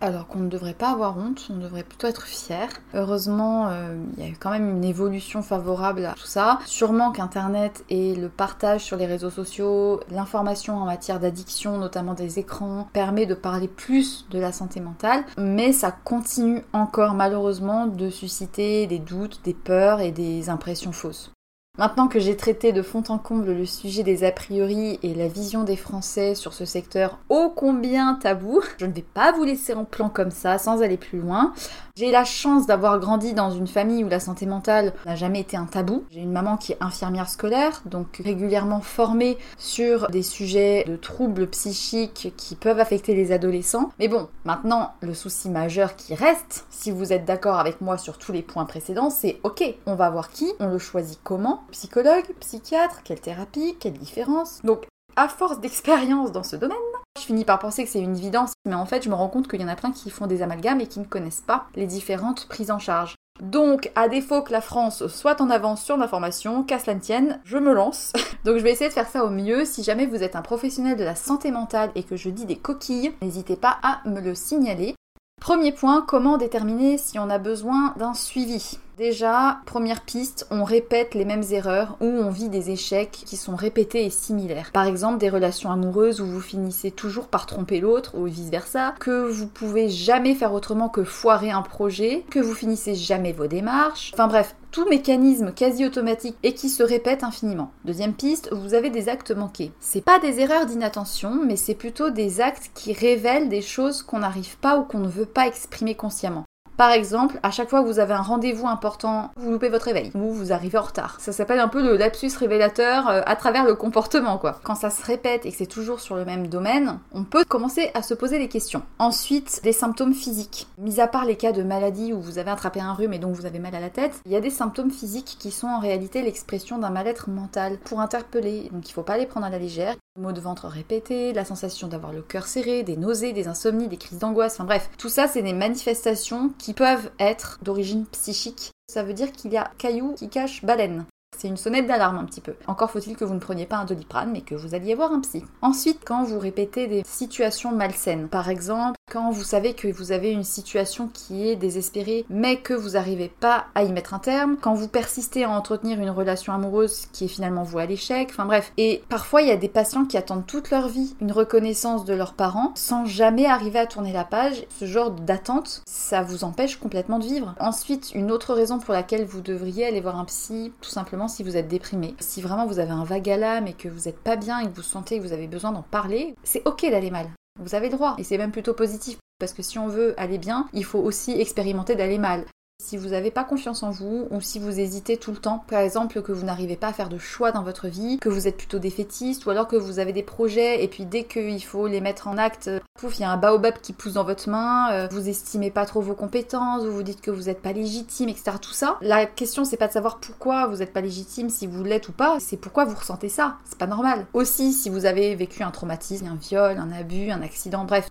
[0.00, 2.68] alors qu'on ne devrait pas avoir honte, on devrait plutôt être fier.
[2.94, 6.58] Heureusement, euh, il y a eu quand même une évolution favorable à tout ça.
[6.66, 12.38] Sûrement qu'Internet et le partage sur les réseaux sociaux, l'information en matière d'addiction, notamment des
[12.38, 18.10] écrans, permet de parler plus de la santé mentale, mais ça continue encore malheureusement de
[18.10, 21.35] susciter des doutes, des peurs et des impressions fausses.
[21.78, 25.28] Maintenant que j'ai traité de fond en comble le sujet des a priori et la
[25.28, 29.74] vision des Français sur ce secteur ô combien tabou, je ne vais pas vous laisser
[29.74, 31.52] en plan comme ça sans aller plus loin.
[31.94, 35.56] J'ai la chance d'avoir grandi dans une famille où la santé mentale n'a jamais été
[35.56, 36.04] un tabou.
[36.10, 41.46] J'ai une maman qui est infirmière scolaire, donc régulièrement formée sur des sujets de troubles
[41.46, 43.90] psychiques qui peuvent affecter les adolescents.
[43.98, 48.18] Mais bon, maintenant, le souci majeur qui reste, si vous êtes d'accord avec moi sur
[48.18, 52.26] tous les points précédents, c'est ok, on va voir qui, on le choisit comment, psychologue,
[52.40, 54.60] psychiatre, quelle thérapie, quelle différence.
[54.62, 56.76] Donc à force d'expérience dans ce domaine,
[57.18, 59.48] je finis par penser que c'est une évidence, mais en fait je me rends compte
[59.48, 61.86] qu'il y en a plein qui font des amalgames et qui ne connaissent pas les
[61.86, 63.14] différentes prises en charge.
[63.40, 67.40] Donc, à défaut que la France soit en avance sur l'information, qu'à cela ne tienne,
[67.44, 68.12] je me lance.
[68.44, 69.64] Donc je vais essayer de faire ça au mieux.
[69.64, 72.56] Si jamais vous êtes un professionnel de la santé mentale et que je dis des
[72.56, 74.94] coquilles, n'hésitez pas à me le signaler.
[75.40, 78.78] Premier point, comment déterminer si on a besoin d'un suivi?
[78.96, 83.54] Déjà, première piste, on répète les mêmes erreurs ou on vit des échecs qui sont
[83.54, 84.70] répétés et similaires.
[84.72, 89.30] Par exemple, des relations amoureuses où vous finissez toujours par tromper l'autre ou vice-versa, que
[89.30, 94.12] vous pouvez jamais faire autrement que foirer un projet, que vous finissez jamais vos démarches.
[94.14, 97.70] Enfin bref, tout mécanisme quasi automatique et qui se répète infiniment.
[97.86, 99.72] Deuxième piste, vous avez des actes manqués.
[99.80, 104.18] C'est pas des erreurs d'inattention, mais c'est plutôt des actes qui révèlent des choses qu'on
[104.18, 106.44] n'arrive pas ou qu'on ne veut pas exprimer consciemment.
[106.76, 110.10] Par exemple, à chaque fois que vous avez un rendez-vous important, vous loupez votre réveil
[110.14, 111.16] ou vous arrivez en retard.
[111.20, 114.60] Ça s'appelle un peu le lapsus révélateur euh, à travers le comportement, quoi.
[114.62, 117.90] Quand ça se répète et que c'est toujours sur le même domaine, on peut commencer
[117.94, 118.82] à se poser des questions.
[118.98, 120.66] Ensuite, des symptômes physiques.
[120.76, 123.34] Mis à part les cas de maladie où vous avez attrapé un rhume et donc
[123.34, 125.80] vous avez mal à la tête, il y a des symptômes physiques qui sont en
[125.80, 128.68] réalité l'expression d'un mal-être mental pour interpeller.
[128.70, 129.96] Donc il faut pas les prendre à la légère.
[130.18, 133.98] Maux de ventre répétés, la sensation d'avoir le cœur serré, des nausées, des insomnies, des
[133.98, 138.70] crises d'angoisse, enfin bref, tout ça c'est des manifestations qui peuvent être d'origine psychique.
[138.88, 141.04] Ça veut dire qu'il y a caillou qui cache baleine.
[141.36, 142.54] C'est une sonnette d'alarme un petit peu.
[142.66, 145.20] Encore faut-il que vous ne preniez pas un doliprane, mais que vous alliez voir un
[145.20, 145.44] psy.
[145.60, 150.32] Ensuite, quand vous répétez des situations malsaines, par exemple, quand vous savez que vous avez
[150.32, 154.56] une situation qui est désespérée, mais que vous n'arrivez pas à y mettre un terme,
[154.60, 158.46] quand vous persistez à entretenir une relation amoureuse qui est finalement vouée à l'échec, enfin
[158.46, 158.72] bref.
[158.78, 162.14] Et parfois, il y a des patients qui attendent toute leur vie une reconnaissance de
[162.14, 164.64] leurs parents sans jamais arriver à tourner la page.
[164.80, 167.54] Ce genre d'attente, ça vous empêche complètement de vivre.
[167.60, 171.42] Ensuite, une autre raison pour laquelle vous devriez aller voir un psy, tout simplement si
[171.42, 172.14] vous êtes déprimé.
[172.18, 174.64] Si vraiment vous avez un vague à l'âme et que vous n'êtes pas bien et
[174.64, 177.28] que vous sentez que vous avez besoin d'en parler, c'est ok d'aller mal.
[177.60, 179.18] Vous avez le droit et c'est même plutôt positif.
[179.38, 182.44] Parce que si on veut aller bien, il faut aussi expérimenter d'aller mal.
[182.86, 185.80] Si vous n'avez pas confiance en vous ou si vous hésitez tout le temps, par
[185.80, 188.56] exemple que vous n'arrivez pas à faire de choix dans votre vie, que vous êtes
[188.56, 192.00] plutôt défaitiste ou alors que vous avez des projets et puis dès qu'il faut les
[192.00, 195.08] mettre en acte, pouf, il y a un baobab qui pousse dans votre main, euh,
[195.10, 198.52] vous estimez pas trop vos compétences, vous vous dites que vous n'êtes pas légitime, etc.
[198.62, 201.82] Tout ça, la question c'est pas de savoir pourquoi vous n'êtes pas légitime, si vous
[201.82, 203.56] l'êtes ou pas, c'est pourquoi vous ressentez ça.
[203.64, 204.26] C'est pas normal.
[204.32, 208.08] Aussi, si vous avez vécu un traumatisme, un viol, un abus, un accident, bref,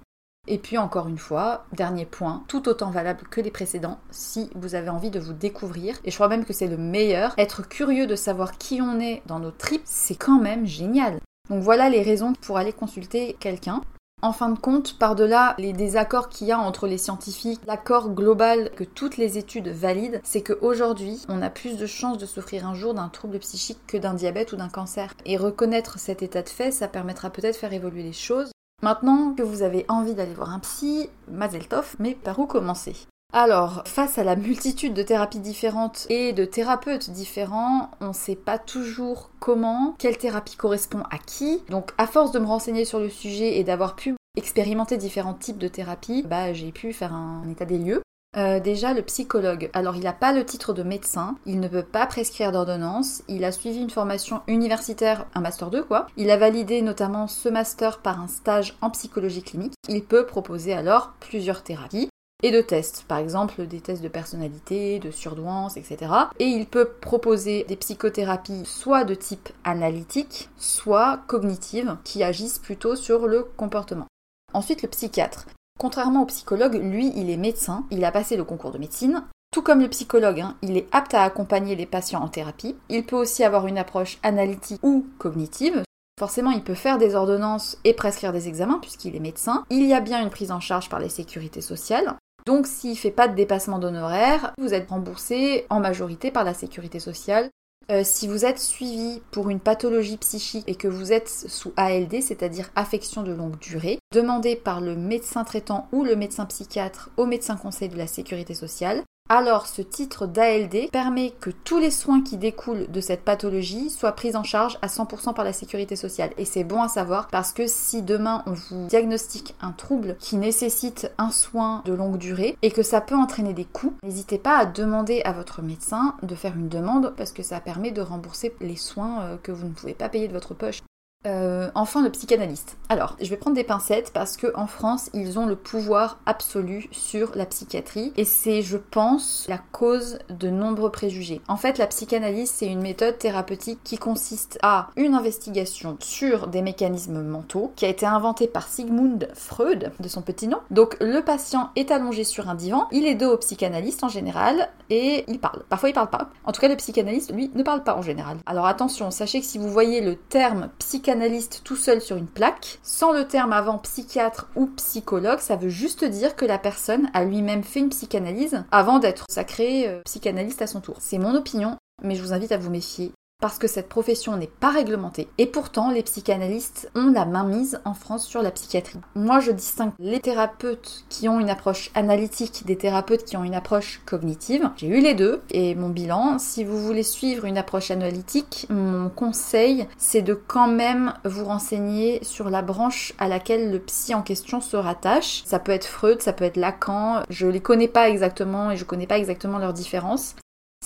[0.48, 4.76] et puis encore une fois, dernier point, tout autant valable que les précédents, si vous
[4.76, 8.08] avez envie de vous découvrir, et je crois même que c'est le meilleur, être curieux
[8.08, 11.20] de savoir qui on est dans nos tripes, c'est quand même génial.
[11.50, 13.82] Donc voilà les raisons pour aller consulter quelqu'un.
[14.22, 18.72] En fin de compte, par-delà les désaccords qu'il y a entre les scientifiques, l'accord global
[18.72, 22.74] que toutes les études valident, c'est qu'aujourd'hui, on a plus de chances de souffrir un
[22.74, 25.14] jour d'un trouble psychique que d'un diabète ou d'un cancer.
[25.26, 28.55] Et reconnaître cet état de fait, ça permettra peut-être de faire évoluer les choses.
[28.84, 32.96] Maintenant que vous avez envie d'aller voir un psy, Mazeltov, mais par où commencer?
[33.34, 38.36] Alors, face à la multitude de thérapies différentes et de thérapeutes différents, on ne sait
[38.36, 41.64] pas toujours comment, quelle thérapie correspond à qui.
[41.70, 45.58] Donc, à force de me renseigner sur le sujet et d'avoir pu expérimenter différents types
[45.58, 48.02] de thérapies, bah, j'ai pu faire un état des lieux.
[48.38, 49.70] Euh, déjà, le psychologue.
[49.74, 53.46] Alors, il n'a pas le titre de médecin, il ne peut pas prescrire d'ordonnance, il
[53.46, 56.08] a suivi une formation universitaire, un master 2 quoi.
[56.18, 59.74] Il a validé notamment ce master par un stage en psychologie clinique.
[59.88, 62.10] Il peut proposer alors plusieurs thérapies
[62.44, 66.12] et de tests, par exemple des tests de personnalité, de surdouance, etc.
[66.40, 72.96] Et il peut proposer des psychothérapies soit de type analytique, soit cognitive, qui agissent plutôt
[72.96, 74.08] sur le comportement.
[74.54, 75.46] Ensuite, le psychiatre.
[75.80, 79.24] Contrairement au psychologue, lui, il est médecin, il a passé le concours de médecine.
[79.52, 82.76] Tout comme le psychologue, hein, il est apte à accompagner les patients en thérapie.
[82.90, 85.84] Il peut aussi avoir une approche analytique ou cognitive.
[86.18, 89.66] Forcément, il peut faire des ordonnances et prescrire des examens puisqu'il est médecin.
[89.70, 92.16] Il y a bien une prise en charge par les sécurités sociales.
[92.46, 96.54] Donc s'il ne fait pas de dépassement d'honoraires, vous êtes remboursé en majorité par la
[96.54, 97.50] sécurité sociale
[97.92, 102.22] euh, si vous êtes suivi pour une pathologie psychique et que vous êtes sous ALD,
[102.22, 107.26] c'est-à-dire affection de longue durée, demandez par le médecin traitant ou le médecin psychiatre au
[107.26, 112.22] médecin conseil de la sécurité sociale alors ce titre d'ALD permet que tous les soins
[112.22, 116.30] qui découlent de cette pathologie soient pris en charge à 100% par la sécurité sociale.
[116.38, 120.38] Et c'est bon à savoir parce que si demain on vous diagnostique un trouble qui
[120.38, 124.58] nécessite un soin de longue durée et que ça peut entraîner des coûts, n'hésitez pas
[124.58, 128.56] à demander à votre médecin de faire une demande parce que ça permet de rembourser
[128.62, 130.82] les soins euh, que vous ne pouvez pas payer de votre poche.
[131.26, 132.78] Euh, enfin, le psychanalyste.
[132.90, 136.88] Alors, je vais prendre des pincettes parce que en France, ils ont le pouvoir absolu
[136.92, 141.42] sur la psychiatrie et c'est, je pense, la cause de nombreux préjugés.
[141.48, 146.62] En fait, la psychanalyse, c'est une méthode thérapeutique qui consiste à une investigation sur des
[146.62, 150.60] mécanismes mentaux qui a été inventée par Sigmund Freud, de son petit nom.
[150.70, 154.70] Donc, le patient est allongé sur un divan, il est dos au psychanalyste en général
[154.90, 155.64] et il parle.
[155.70, 156.30] Parfois, il parle pas.
[156.44, 158.38] En tout cas, le psychanalyste, lui, ne parle pas en général.
[158.46, 162.28] Alors attention, sachez que si vous voyez le terme psychanalyste psychanalyste tout seul sur une
[162.28, 162.80] plaque.
[162.84, 167.24] Sans le terme avant psychiatre ou psychologue, ça veut juste dire que la personne a
[167.24, 170.98] lui-même fait une psychanalyse avant d'être sacré euh, psychanalyste à son tour.
[171.00, 173.14] C'est mon opinion, mais je vous invite à vous méfier
[173.46, 175.28] parce que cette profession n'est pas réglementée.
[175.38, 179.00] Et pourtant, les psychanalystes ont la main mise en France sur la psychiatrie.
[179.14, 183.54] Moi, je distingue les thérapeutes qui ont une approche analytique des thérapeutes qui ont une
[183.54, 184.72] approche cognitive.
[184.78, 189.10] J'ai eu les deux et mon bilan, si vous voulez suivre une approche analytique, mon
[189.10, 194.24] conseil, c'est de quand même vous renseigner sur la branche à laquelle le psy en
[194.24, 195.44] question se rattache.
[195.46, 197.22] Ça peut être Freud, ça peut être Lacan.
[197.30, 200.36] Je les connais pas exactement et je connais pas exactement leurs différences.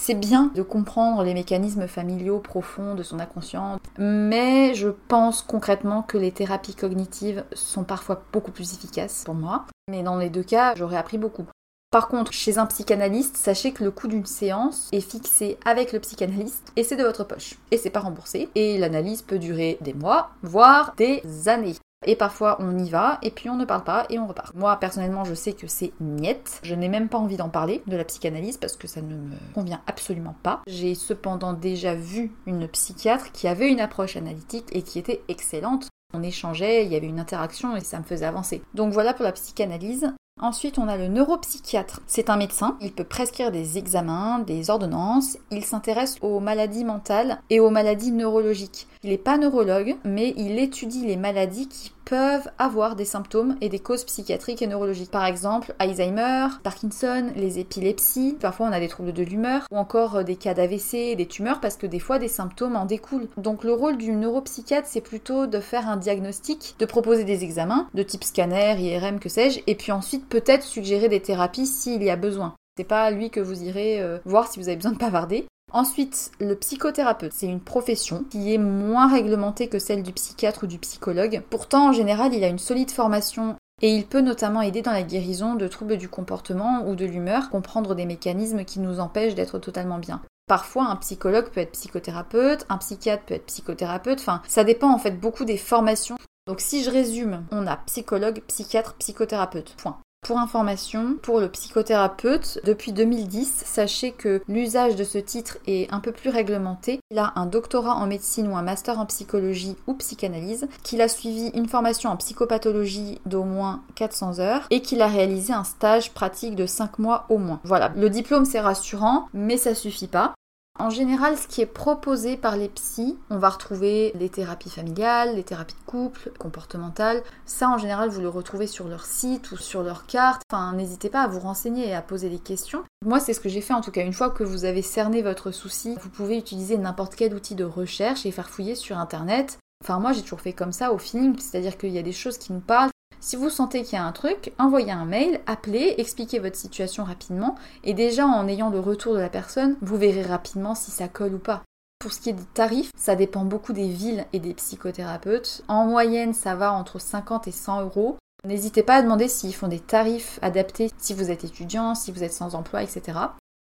[0.01, 6.03] C'est bien de comprendre les mécanismes familiaux profonds de son inconscient, mais je pense concrètement
[6.03, 9.65] que les thérapies cognitives sont parfois beaucoup plus efficaces pour moi.
[9.91, 11.45] Mais dans les deux cas, j'aurais appris beaucoup.
[11.91, 15.99] Par contre, chez un psychanalyste, sachez que le coût d'une séance est fixé avec le
[15.99, 17.55] psychanalyste et c'est de votre poche.
[17.71, 18.49] Et c'est pas remboursé.
[18.55, 21.75] Et l'analyse peut durer des mois, voire des années.
[22.05, 24.55] Et parfois on y va et puis on ne parle pas et on repart.
[24.55, 26.59] Moi personnellement je sais que c'est niette.
[26.63, 29.35] Je n'ai même pas envie d'en parler de la psychanalyse parce que ça ne me
[29.53, 30.61] convient absolument pas.
[30.67, 35.89] J'ai cependant déjà vu une psychiatre qui avait une approche analytique et qui était excellente.
[36.13, 38.63] On échangeait, il y avait une interaction et ça me faisait avancer.
[38.73, 40.11] Donc voilà pour la psychanalyse.
[40.41, 41.99] Ensuite, on a le neuropsychiatre.
[42.07, 47.41] C'est un médecin, il peut prescrire des examens, des ordonnances, il s'intéresse aux maladies mentales
[47.49, 48.87] et aux maladies neurologiques.
[49.03, 53.69] Il n'est pas neurologue, mais il étudie les maladies qui peuvent avoir des symptômes et
[53.69, 55.11] des causes psychiatriques et neurologiques.
[55.11, 60.17] Par exemple, Alzheimer, Parkinson, les épilepsies, parfois on a des troubles de l'humeur, ou encore
[60.17, 63.27] euh, des cas d'AVC, des tumeurs, parce que des fois des symptômes en découlent.
[63.37, 67.87] Donc le rôle du neuropsychiatre, c'est plutôt de faire un diagnostic, de proposer des examens,
[67.93, 72.09] de type scanner, IRM, que sais-je, et puis ensuite peut-être suggérer des thérapies s'il y
[72.09, 72.55] a besoin.
[72.75, 75.45] C'est pas lui que vous irez euh, voir si vous avez besoin de bavarder.
[75.71, 80.67] Ensuite, le psychothérapeute, c'est une profession qui est moins réglementée que celle du psychiatre ou
[80.67, 81.43] du psychologue.
[81.49, 85.03] Pourtant, en général, il a une solide formation et il peut notamment aider dans la
[85.03, 89.59] guérison de troubles du comportement ou de l'humeur, comprendre des mécanismes qui nous empêchent d'être
[89.59, 90.21] totalement bien.
[90.47, 94.97] Parfois, un psychologue peut être psychothérapeute, un psychiatre peut être psychothérapeute, enfin, ça dépend en
[94.97, 96.17] fait beaucoup des formations.
[96.47, 99.75] Donc si je résume, on a psychologue, psychiatre, psychothérapeute.
[99.77, 99.99] Point.
[100.29, 105.99] Pour information, pour le psychothérapeute, depuis 2010, sachez que l'usage de ce titre est un
[105.99, 106.99] peu plus réglementé.
[107.09, 111.07] Il a un doctorat en médecine ou un master en psychologie ou psychanalyse, qu'il a
[111.07, 116.13] suivi une formation en psychopathologie d'au moins 400 heures et qu'il a réalisé un stage
[116.13, 117.59] pratique de 5 mois au moins.
[117.63, 120.35] Voilà, le diplôme c'est rassurant, mais ça suffit pas.
[120.79, 125.35] En général, ce qui est proposé par les psys, on va retrouver les thérapies familiales,
[125.35, 127.21] les thérapies de couple, comportementales.
[127.45, 130.41] Ça, en général, vous le retrouvez sur leur site ou sur leur carte.
[130.49, 132.85] Enfin, n'hésitez pas à vous renseigner et à poser des questions.
[133.05, 134.05] Moi, c'est ce que j'ai fait en tout cas.
[134.05, 137.65] Une fois que vous avez cerné votre souci, vous pouvez utiliser n'importe quel outil de
[137.65, 139.59] recherche et faire fouiller sur Internet.
[139.83, 142.37] Enfin, moi, j'ai toujours fait comme ça au feeling, c'est-à-dire qu'il y a des choses
[142.37, 145.95] qui nous parlent, si vous sentez qu'il y a un truc, envoyez un mail, appelez,
[145.97, 150.23] expliquez votre situation rapidement, et déjà en ayant le retour de la personne, vous verrez
[150.23, 151.63] rapidement si ça colle ou pas.
[151.99, 155.63] Pour ce qui est des tarifs, ça dépend beaucoup des villes et des psychothérapeutes.
[155.67, 158.17] En moyenne, ça va entre 50 et 100 euros.
[158.45, 162.23] N'hésitez pas à demander s'ils font des tarifs adaptés si vous êtes étudiant, si vous
[162.23, 163.19] êtes sans emploi, etc.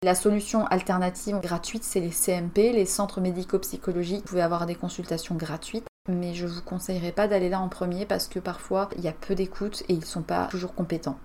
[0.03, 4.21] La solution alternative gratuite, c'est les CMP, les centres médico-psychologiques.
[4.21, 8.05] Vous pouvez avoir des consultations gratuites mais je vous conseillerais pas d'aller là en premier
[8.05, 11.20] parce que parfois il y a peu d'écoute et ils sont pas toujours compétents.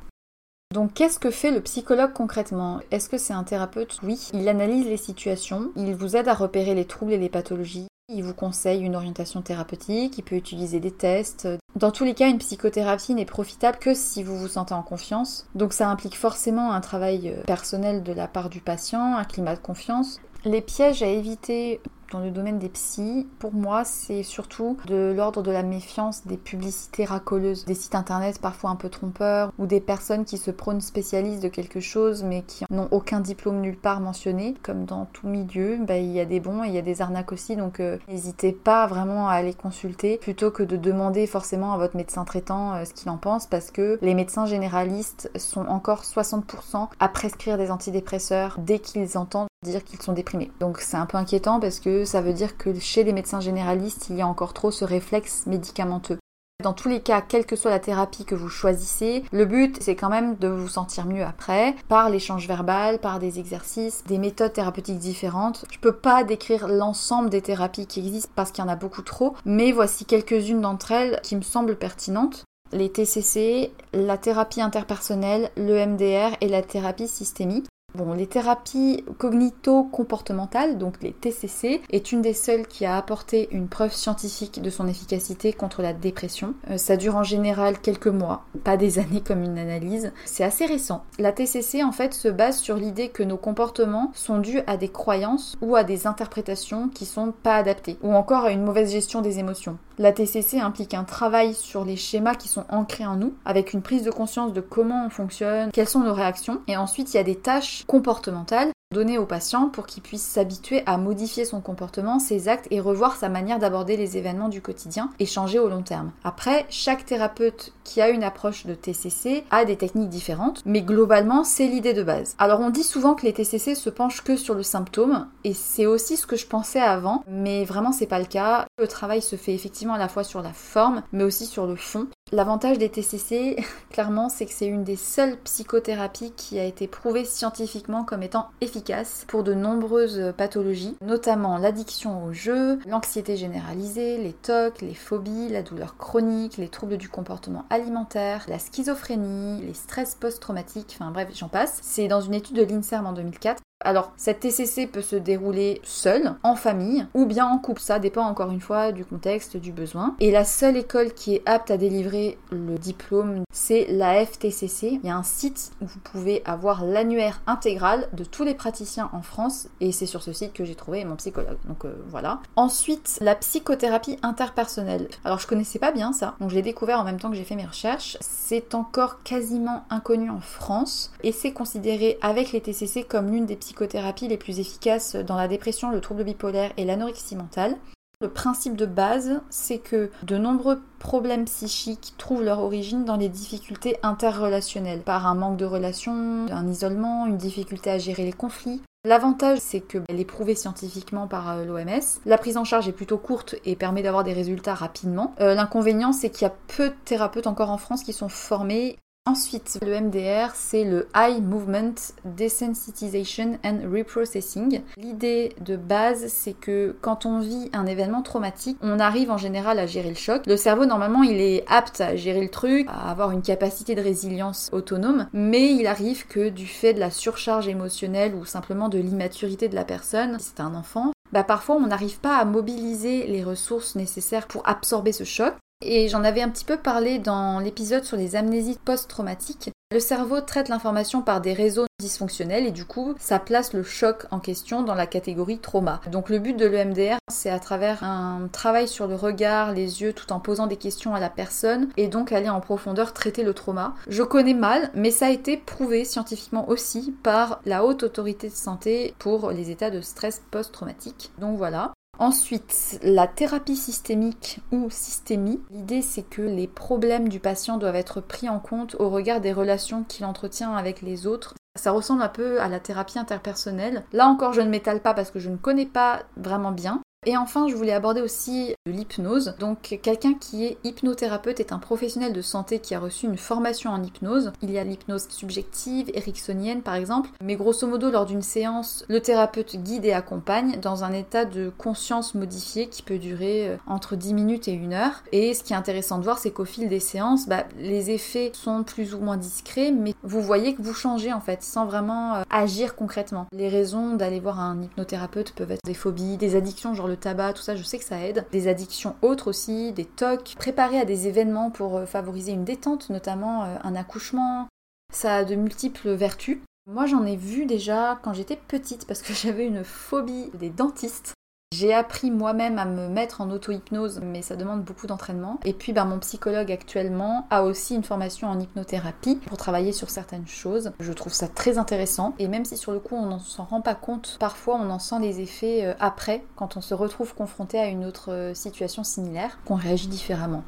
[0.73, 2.81] Donc qu'est-ce que fait le psychologue concrètement?
[2.91, 3.99] Est-ce que c'est un thérapeute?
[4.03, 7.87] Oui, il analyse les situations, il vous aide à repérer les troubles et les pathologies,
[8.09, 11.49] il vous conseille une orientation thérapeutique, il peut utiliser des tests.
[11.75, 15.47] Dans tous les cas, une psychothérapie n'est profitable que si vous vous sentez en confiance.
[15.55, 19.57] Donc ça implique forcément un travail euh, personnel de la part du patient, un climat
[19.57, 20.21] de confiance.
[20.45, 21.81] Les pièges à éviter
[22.15, 26.37] dans le domaine des psys, pour moi, c'est surtout de l'ordre de la méfiance des
[26.37, 30.81] publicités racoleuses, des sites internet parfois un peu trompeurs, ou des personnes qui se prônent
[30.81, 34.55] spécialistes de quelque chose mais qui n'ont aucun diplôme nulle part mentionné.
[34.63, 37.03] Comme dans tout milieu, bah, il y a des bons et il y a des
[37.03, 41.73] arnaques aussi, donc euh, n'hésitez pas vraiment à aller consulter plutôt que de demander forcément
[41.73, 45.67] à votre médecin traitant euh, ce qu'il en pense, parce que les médecins généralistes sont
[45.67, 50.53] encore 60% à prescrire des antidépresseurs dès qu'ils entendent dire qu'ils sont déprimés.
[50.61, 54.07] Donc c'est un peu inquiétant parce que ça veut dire que chez les médecins généralistes,
[54.11, 56.19] il y a encore trop ce réflexe médicamenteux.
[56.63, 59.97] Dans tous les cas, quelle que soit la thérapie que vous choisissez, le but c'est
[59.97, 64.53] quand même de vous sentir mieux après, par l'échange verbal, par des exercices, des méthodes
[64.53, 65.65] thérapeutiques différentes.
[65.73, 69.03] Je peux pas décrire l'ensemble des thérapies qui existent parce qu'il y en a beaucoup
[69.03, 72.45] trop, mais voici quelques-unes d'entre elles qui me semblent pertinentes.
[72.73, 77.67] Les TCC, la thérapie interpersonnelle, le MDR et la thérapie systémique.
[77.95, 83.69] Bon, les thérapies cognito-comportementales, donc les TCC, est une des seules qui a apporté une
[83.69, 86.55] preuve scientifique de son efficacité contre la dépression.
[86.73, 90.13] Euh, ça dure en général quelques mois, pas des années comme une analyse.
[90.25, 91.05] C'est assez récent.
[91.21, 94.89] La TCC en fait se base sur l'idée que nos comportements sont dus à des
[94.89, 99.21] croyances ou à des interprétations qui sont pas adaptées, ou encore à une mauvaise gestion
[99.21, 99.79] des émotions.
[99.99, 103.83] La TCC implique un travail sur les schémas qui sont ancrés en nous, avec une
[103.83, 107.21] prise de conscience de comment on fonctionne, quelles sont nos réactions, et ensuite il y
[107.21, 112.19] a des tâches comportementales données au patient pour qu'il puisse s'habituer à modifier son comportement,
[112.19, 115.83] ses actes et revoir sa manière d'aborder les événements du quotidien et changer au long
[115.83, 116.13] terme.
[116.23, 121.45] Après, chaque thérapeute qui a une approche de TCC a des techniques différentes, mais globalement,
[121.45, 122.37] c'est l'idée de base.
[122.39, 125.87] Alors on dit souvent que les TCC se penchent que sur le symptôme et c'est
[125.87, 128.65] aussi ce que je pensais avant, mais vraiment c'est pas le cas.
[128.79, 131.77] Le travail se fait effectivement à la fois sur la forme, mais aussi sur le
[131.77, 132.07] fond.
[132.35, 137.25] L'avantage des TCC, clairement, c'est que c'est une des seules psychothérapies qui a été prouvée
[137.25, 144.33] scientifiquement comme étant efficace pour de nombreuses pathologies, notamment l'addiction au jeu, l'anxiété généralisée, les
[144.33, 150.17] TOC, les phobies, la douleur chronique, les troubles du comportement alimentaire, la schizophrénie, les stress
[150.17, 151.79] post-traumatiques, enfin bref, j'en passe.
[151.83, 156.35] C'est dans une étude de l'INSERM en 2004 alors, cette TCC peut se dérouler seule,
[156.43, 157.83] en famille, ou bien en couple.
[157.83, 160.17] Ça dépend encore une fois du contexte, du besoin.
[160.21, 165.01] Et la seule école qui est apte à délivrer le diplôme, c'est la FTCC.
[165.03, 169.11] Il y a un site où vous pouvez avoir l'annuaire intégral de tous les praticiens
[169.13, 169.69] en France.
[169.81, 171.59] Et c'est sur ce site que j'ai trouvé mon psychologue.
[171.69, 172.41] Donc euh, voilà.
[172.57, 175.09] Ensuite, la psychothérapie interpersonnelle.
[175.25, 176.37] Alors, je connaissais pas bien ça.
[176.41, 178.17] Donc, je l'ai découvert en même temps que j'ai fait mes recherches.
[178.21, 181.13] C'est encore quasiment inconnu en France.
[181.23, 185.49] Et c'est considéré avec les TCC comme l'une des psychothérapies les plus efficaces dans la
[185.49, 187.77] dépression, le trouble bipolaire et l'anorexie mentale.
[188.21, 193.29] Le principe de base, c'est que de nombreux problèmes psychiques trouvent leur origine dans les
[193.29, 198.83] difficultés interrelationnelles, par un manque de relations, un isolement, une difficulté à gérer les conflits.
[199.07, 202.01] L'avantage, c'est qu'elle est prouvée scientifiquement par euh, l'OMS.
[202.25, 205.35] La prise en charge est plutôt courte et permet d'avoir des résultats rapidement.
[205.41, 208.97] Euh, l'inconvénient, c'est qu'il y a peu de thérapeutes encore en France qui sont formés
[209.27, 211.95] Ensuite, le MDR, c'est le Eye Movement
[212.27, 214.83] Desensitization and Reprocessing.
[214.99, 219.79] L'idée de base, c'est que quand on vit un événement traumatique, on arrive en général
[219.79, 220.43] à gérer le choc.
[220.47, 224.03] Le cerveau, normalement, il est apte à gérer le truc, à avoir une capacité de
[224.03, 228.99] résilience autonome, mais il arrive que du fait de la surcharge émotionnelle ou simplement de
[228.99, 233.27] l'immaturité de la personne, si c'est un enfant, bah parfois on n'arrive pas à mobiliser
[233.27, 235.55] les ressources nécessaires pour absorber ce choc.
[235.85, 239.71] Et j'en avais un petit peu parlé dans l'épisode sur les amnésies post-traumatiques.
[239.93, 244.27] Le cerveau traite l'information par des réseaux dysfonctionnels et du coup, ça place le choc
[244.31, 246.01] en question dans la catégorie trauma.
[246.11, 250.13] Donc le but de l'EMDR, c'est à travers un travail sur le regard, les yeux,
[250.15, 253.55] tout en posant des questions à la personne et donc aller en profondeur traiter le
[253.55, 253.95] trauma.
[254.09, 258.55] Je connais mal, mais ça a été prouvé scientifiquement aussi par la haute autorité de
[258.55, 261.31] santé pour les états de stress post-traumatique.
[261.39, 261.93] Donc voilà.
[262.19, 265.61] Ensuite, la thérapie systémique ou systémie.
[265.71, 269.53] L'idée, c'est que les problèmes du patient doivent être pris en compte au regard des
[269.53, 271.55] relations qu'il entretient avec les autres.
[271.77, 274.05] Ça ressemble un peu à la thérapie interpersonnelle.
[274.13, 277.01] Là encore, je ne m'étale pas parce que je ne connais pas vraiment bien.
[277.27, 279.55] Et enfin, je voulais aborder aussi l'hypnose.
[279.59, 283.91] Donc, quelqu'un qui est hypnothérapeute est un professionnel de santé qui a reçu une formation
[283.91, 284.53] en hypnose.
[284.63, 287.31] Il y a l'hypnose subjective, ericksonienne par exemple.
[287.43, 291.73] Mais grosso modo, lors d'une séance, le thérapeute guide et accompagne dans un état de
[291.79, 295.23] conscience modifié qui peut durer euh, entre 10 minutes et 1 heure.
[295.33, 298.53] Et ce qui est intéressant de voir, c'est qu'au fil des séances, bah, les effets
[298.55, 302.35] sont plus ou moins discrets, mais vous voyez que vous changez en fait, sans vraiment
[302.35, 303.47] euh, agir concrètement.
[303.53, 307.55] Les raisons d'aller voir un hypnothérapeute peuvent être des phobies, des addictions, genre le tabac,
[307.55, 308.47] tout ça, je sais que ça aide.
[308.53, 313.11] Des addictions autres aussi, des tocs, préparer à des événements pour euh, favoriser une détente,
[313.11, 314.69] notamment euh, un accouchement.
[315.13, 316.59] Ça a de multiples vertus.
[316.87, 321.34] Moi, j'en ai vu déjà quand j'étais petite parce que j'avais une phobie des dentistes.
[321.77, 325.59] J'ai appris moi-même à me mettre en auto-hypnose, mais ça demande beaucoup d'entraînement.
[325.65, 330.09] Et puis ben, mon psychologue actuellement a aussi une formation en hypnothérapie pour travailler sur
[330.09, 330.93] certaines choses.
[331.01, 332.35] Je trouve ça très intéressant.
[332.39, 335.01] Et même si sur le coup on n'en s'en rend pas compte, parfois on en
[335.01, 339.03] sent les effets euh, après, quand on se retrouve confronté à une autre euh, situation
[339.03, 340.63] similaire, qu'on réagit différemment.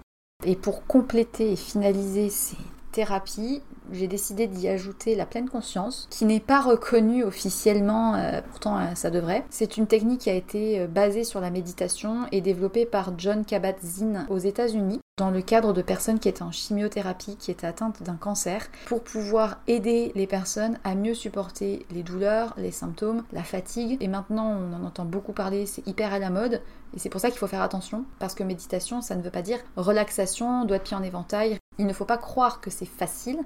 [0.44, 2.56] Et pour compléter et finaliser ces
[2.90, 8.78] thérapies, j'ai décidé d'y ajouter la pleine conscience, qui n'est pas reconnue officiellement, euh, pourtant
[8.78, 9.44] euh, ça devrait.
[9.50, 13.44] C'est une technique qui a été euh, basée sur la méditation et développée par John
[13.44, 18.02] Kabat-Zinn aux États-Unis dans le cadre de personnes qui étaient en chimiothérapie, qui étaient atteintes
[18.02, 23.42] d'un cancer, pour pouvoir aider les personnes à mieux supporter les douleurs, les symptômes, la
[23.42, 23.96] fatigue.
[24.02, 26.60] Et maintenant, on en entend beaucoup parler, c'est hyper à la mode.
[26.94, 29.40] Et c'est pour ça qu'il faut faire attention, parce que méditation, ça ne veut pas
[29.40, 31.56] dire relaxation, doigt de pied en éventail.
[31.78, 33.38] Il ne faut pas croire que c'est facile,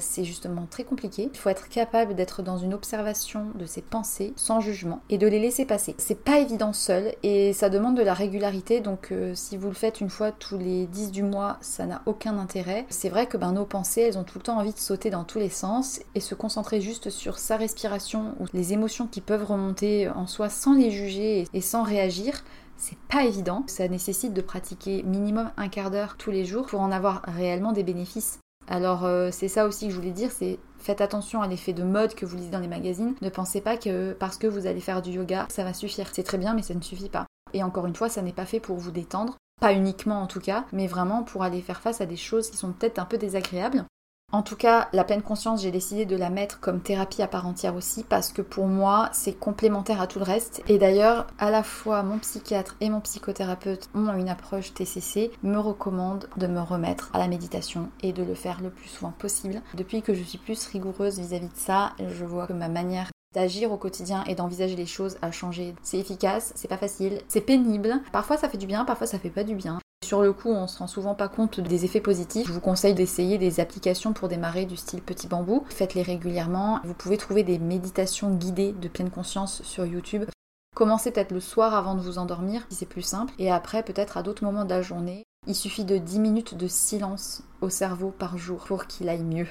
[0.00, 1.30] c'est justement très compliqué.
[1.32, 5.26] Il faut être capable d'être dans une observation de ses pensées sans jugement et de
[5.26, 5.94] les laisser passer.
[5.98, 9.74] C'est pas évident seul et ça demande de la régularité donc euh, si vous le
[9.74, 12.86] faites une fois tous les 10 du mois, ça n'a aucun intérêt.
[12.88, 15.24] C'est vrai que ben, nos pensées, elles ont tout le temps envie de sauter dans
[15.24, 19.44] tous les sens et se concentrer juste sur sa respiration ou les émotions qui peuvent
[19.44, 22.42] remonter en soi sans les juger et sans réagir
[22.78, 23.64] c'est pas évident.
[23.66, 27.72] Ça nécessite de pratiquer minimum un quart d'heure tous les jours pour en avoir réellement
[27.72, 28.38] des bénéfices.
[28.68, 31.82] Alors euh, c'est ça aussi que je voulais dire, c'est faites attention à l'effet de
[31.82, 33.14] mode que vous lisez dans les magazines.
[33.22, 36.08] Ne pensez pas que parce que vous allez faire du yoga, ça va suffire.
[36.12, 37.26] C'est très bien, mais ça ne suffit pas.
[37.54, 40.40] Et encore une fois, ça n'est pas fait pour vous détendre, pas uniquement en tout
[40.40, 43.16] cas, mais vraiment pour aller faire face à des choses qui sont peut-être un peu
[43.16, 43.84] désagréables.
[44.30, 47.46] En tout cas, la pleine conscience, j'ai décidé de la mettre comme thérapie à part
[47.46, 50.62] entière aussi parce que pour moi, c'est complémentaire à tout le reste.
[50.68, 55.56] Et d'ailleurs, à la fois mon psychiatre et mon psychothérapeute ont une approche TCC, me
[55.56, 59.62] recommandent de me remettre à la méditation et de le faire le plus souvent possible.
[59.72, 63.10] Depuis que je suis plus rigoureuse vis-à-vis -vis de ça, je vois que ma manière
[63.34, 65.74] d'agir au quotidien et d'envisager les choses a changé.
[65.82, 68.02] C'est efficace, c'est pas facile, c'est pénible.
[68.12, 69.78] Parfois ça fait du bien, parfois ça fait pas du bien.
[70.08, 72.46] Sur le coup, on se rend souvent pas compte des effets positifs.
[72.46, 75.66] Je vous conseille d'essayer des applications pour démarrer du style petit bambou.
[75.68, 76.80] Faites-les régulièrement.
[76.84, 80.24] Vous pouvez trouver des méditations guidées de pleine conscience sur YouTube.
[80.74, 84.16] Commencez peut-être le soir avant de vous endormir, si c'est plus simple, et après peut-être
[84.16, 85.24] à d'autres moments de la journée.
[85.46, 89.48] Il suffit de 10 minutes de silence au cerveau par jour pour qu'il aille mieux.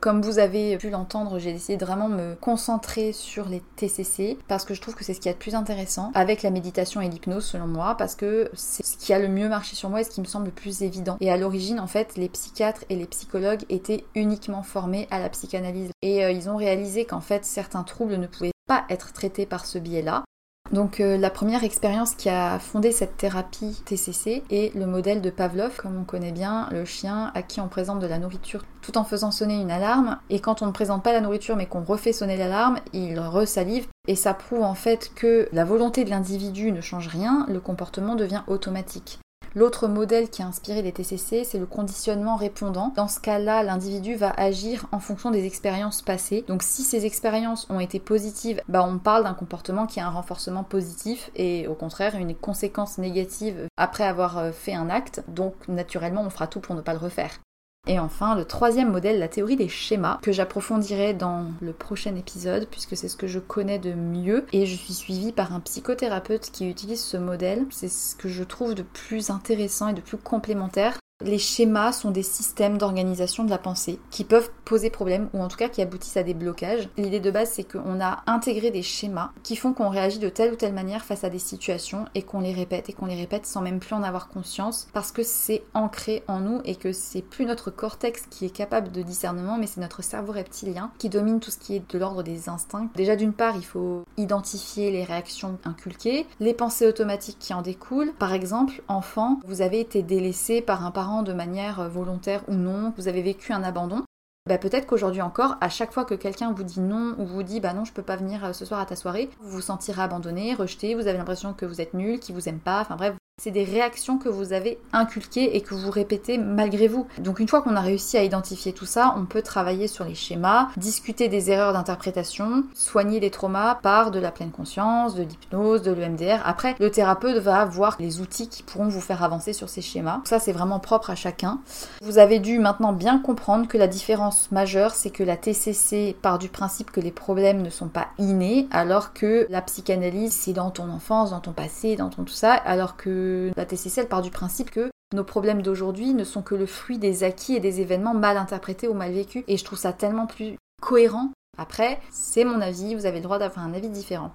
[0.00, 4.64] Comme vous avez pu l'entendre, j'ai décidé de vraiment me concentrer sur les TCC parce
[4.64, 7.02] que je trouve que c'est ce qui est a de plus intéressant avec la méditation
[7.02, 10.00] et l'hypnose selon moi parce que c'est ce qui a le mieux marché sur moi
[10.00, 11.18] et ce qui me semble le plus évident.
[11.20, 15.28] Et à l'origine, en fait, les psychiatres et les psychologues étaient uniquement formés à la
[15.28, 19.44] psychanalyse et euh, ils ont réalisé qu'en fait certains troubles ne pouvaient pas être traités
[19.44, 20.24] par ce biais-là
[20.72, 25.30] donc euh, la première expérience qui a fondé cette thérapie TCC est le modèle de
[25.30, 28.96] Pavlov, comme on connaît bien, le chien à qui on présente de la nourriture tout
[28.96, 30.18] en faisant sonner une alarme.
[30.30, 33.88] Et quand on ne présente pas la nourriture mais qu'on refait sonner l'alarme, il resalive.
[34.06, 38.14] Et ça prouve en fait que la volonté de l'individu ne change rien, le comportement
[38.14, 39.18] devient automatique.
[39.56, 42.92] L'autre modèle qui a inspiré les TCC, c'est le conditionnement répondant.
[42.94, 46.44] Dans ce cas-là, l'individu va agir en fonction des expériences passées.
[46.46, 50.10] Donc si ces expériences ont été positives, bah on parle d'un comportement qui a un
[50.10, 55.24] renforcement positif et au contraire une conséquence négative après avoir euh, fait un acte.
[55.26, 57.40] Donc naturellement, on fera tout pour ne pas le refaire.
[57.86, 62.68] Et enfin, le troisième modèle, la théorie des schémas, que j'approfondirai dans le prochain épisode,
[62.70, 64.46] puisque c'est ce que je connais de mieux.
[64.52, 67.66] Et je suis suivie par un psychothérapeute qui utilise ce modèle.
[67.70, 72.10] C'est ce que je trouve de plus intéressant et de plus complémentaire les schémas sont
[72.10, 75.82] des systèmes d'organisation de la pensée qui peuvent poser problème ou en tout cas qui
[75.82, 76.88] aboutissent à des blocages.
[76.96, 80.52] L'idée de base c'est qu'on a intégré des schémas qui font qu'on réagit de telle
[80.52, 83.46] ou telle manière face à des situations et qu'on les répète et qu'on les répète
[83.46, 87.22] sans même plus en avoir conscience parce que c'est ancré en nous et que c'est
[87.22, 91.40] plus notre cortex qui est capable de discernement mais c'est notre cerveau reptilien qui domine
[91.40, 92.88] tout ce qui est de l'ordre des instincts.
[92.94, 98.12] Déjà d'une part il faut identifier les réactions inculquées, les pensées automatiques qui en découlent.
[98.18, 102.54] Par exemple, enfant, vous avez été délaissé par un parent de manière euh, volontaire ou
[102.54, 104.04] non, vous avez vécu un abandon,
[104.48, 107.60] bah peut-être qu'aujourd'hui encore, à chaque fois que quelqu'un vous dit non ou vous dit
[107.60, 110.02] bah non je peux pas venir euh, ce soir à ta soirée, vous vous sentirez
[110.02, 113.14] abandonné, rejeté, vous avez l'impression que vous êtes nul, qu'il vous aime pas, enfin bref,
[113.42, 117.06] c'est des réactions que vous avez inculquées et que vous répétez malgré vous.
[117.16, 120.14] Donc une fois qu'on a réussi à identifier tout ça, on peut travailler sur les
[120.14, 125.80] schémas, discuter des erreurs d'interprétation, soigner les traumas par de la pleine conscience, de l'hypnose,
[125.80, 126.42] de l'EMDR.
[126.44, 130.20] Après, le thérapeute va avoir les outils qui pourront vous faire avancer sur ces schémas.
[130.24, 131.60] Ça, c'est vraiment propre à chacun.
[132.02, 136.38] Vous avez dû maintenant bien comprendre que la différence majeure, c'est que la TCC part
[136.38, 140.70] du principe que les problèmes ne sont pas innés, alors que la psychanalyse, c'est dans
[140.70, 144.30] ton enfance, dans ton passé, dans ton tout ça, alors que la TCC, part du
[144.30, 148.14] principe que nos problèmes d'aujourd'hui ne sont que le fruit des acquis et des événements
[148.14, 149.44] mal interprétés ou mal vécus.
[149.48, 151.30] Et je trouve ça tellement plus cohérent.
[151.58, 154.32] Après, c'est mon avis, vous avez le droit d'avoir un avis différent.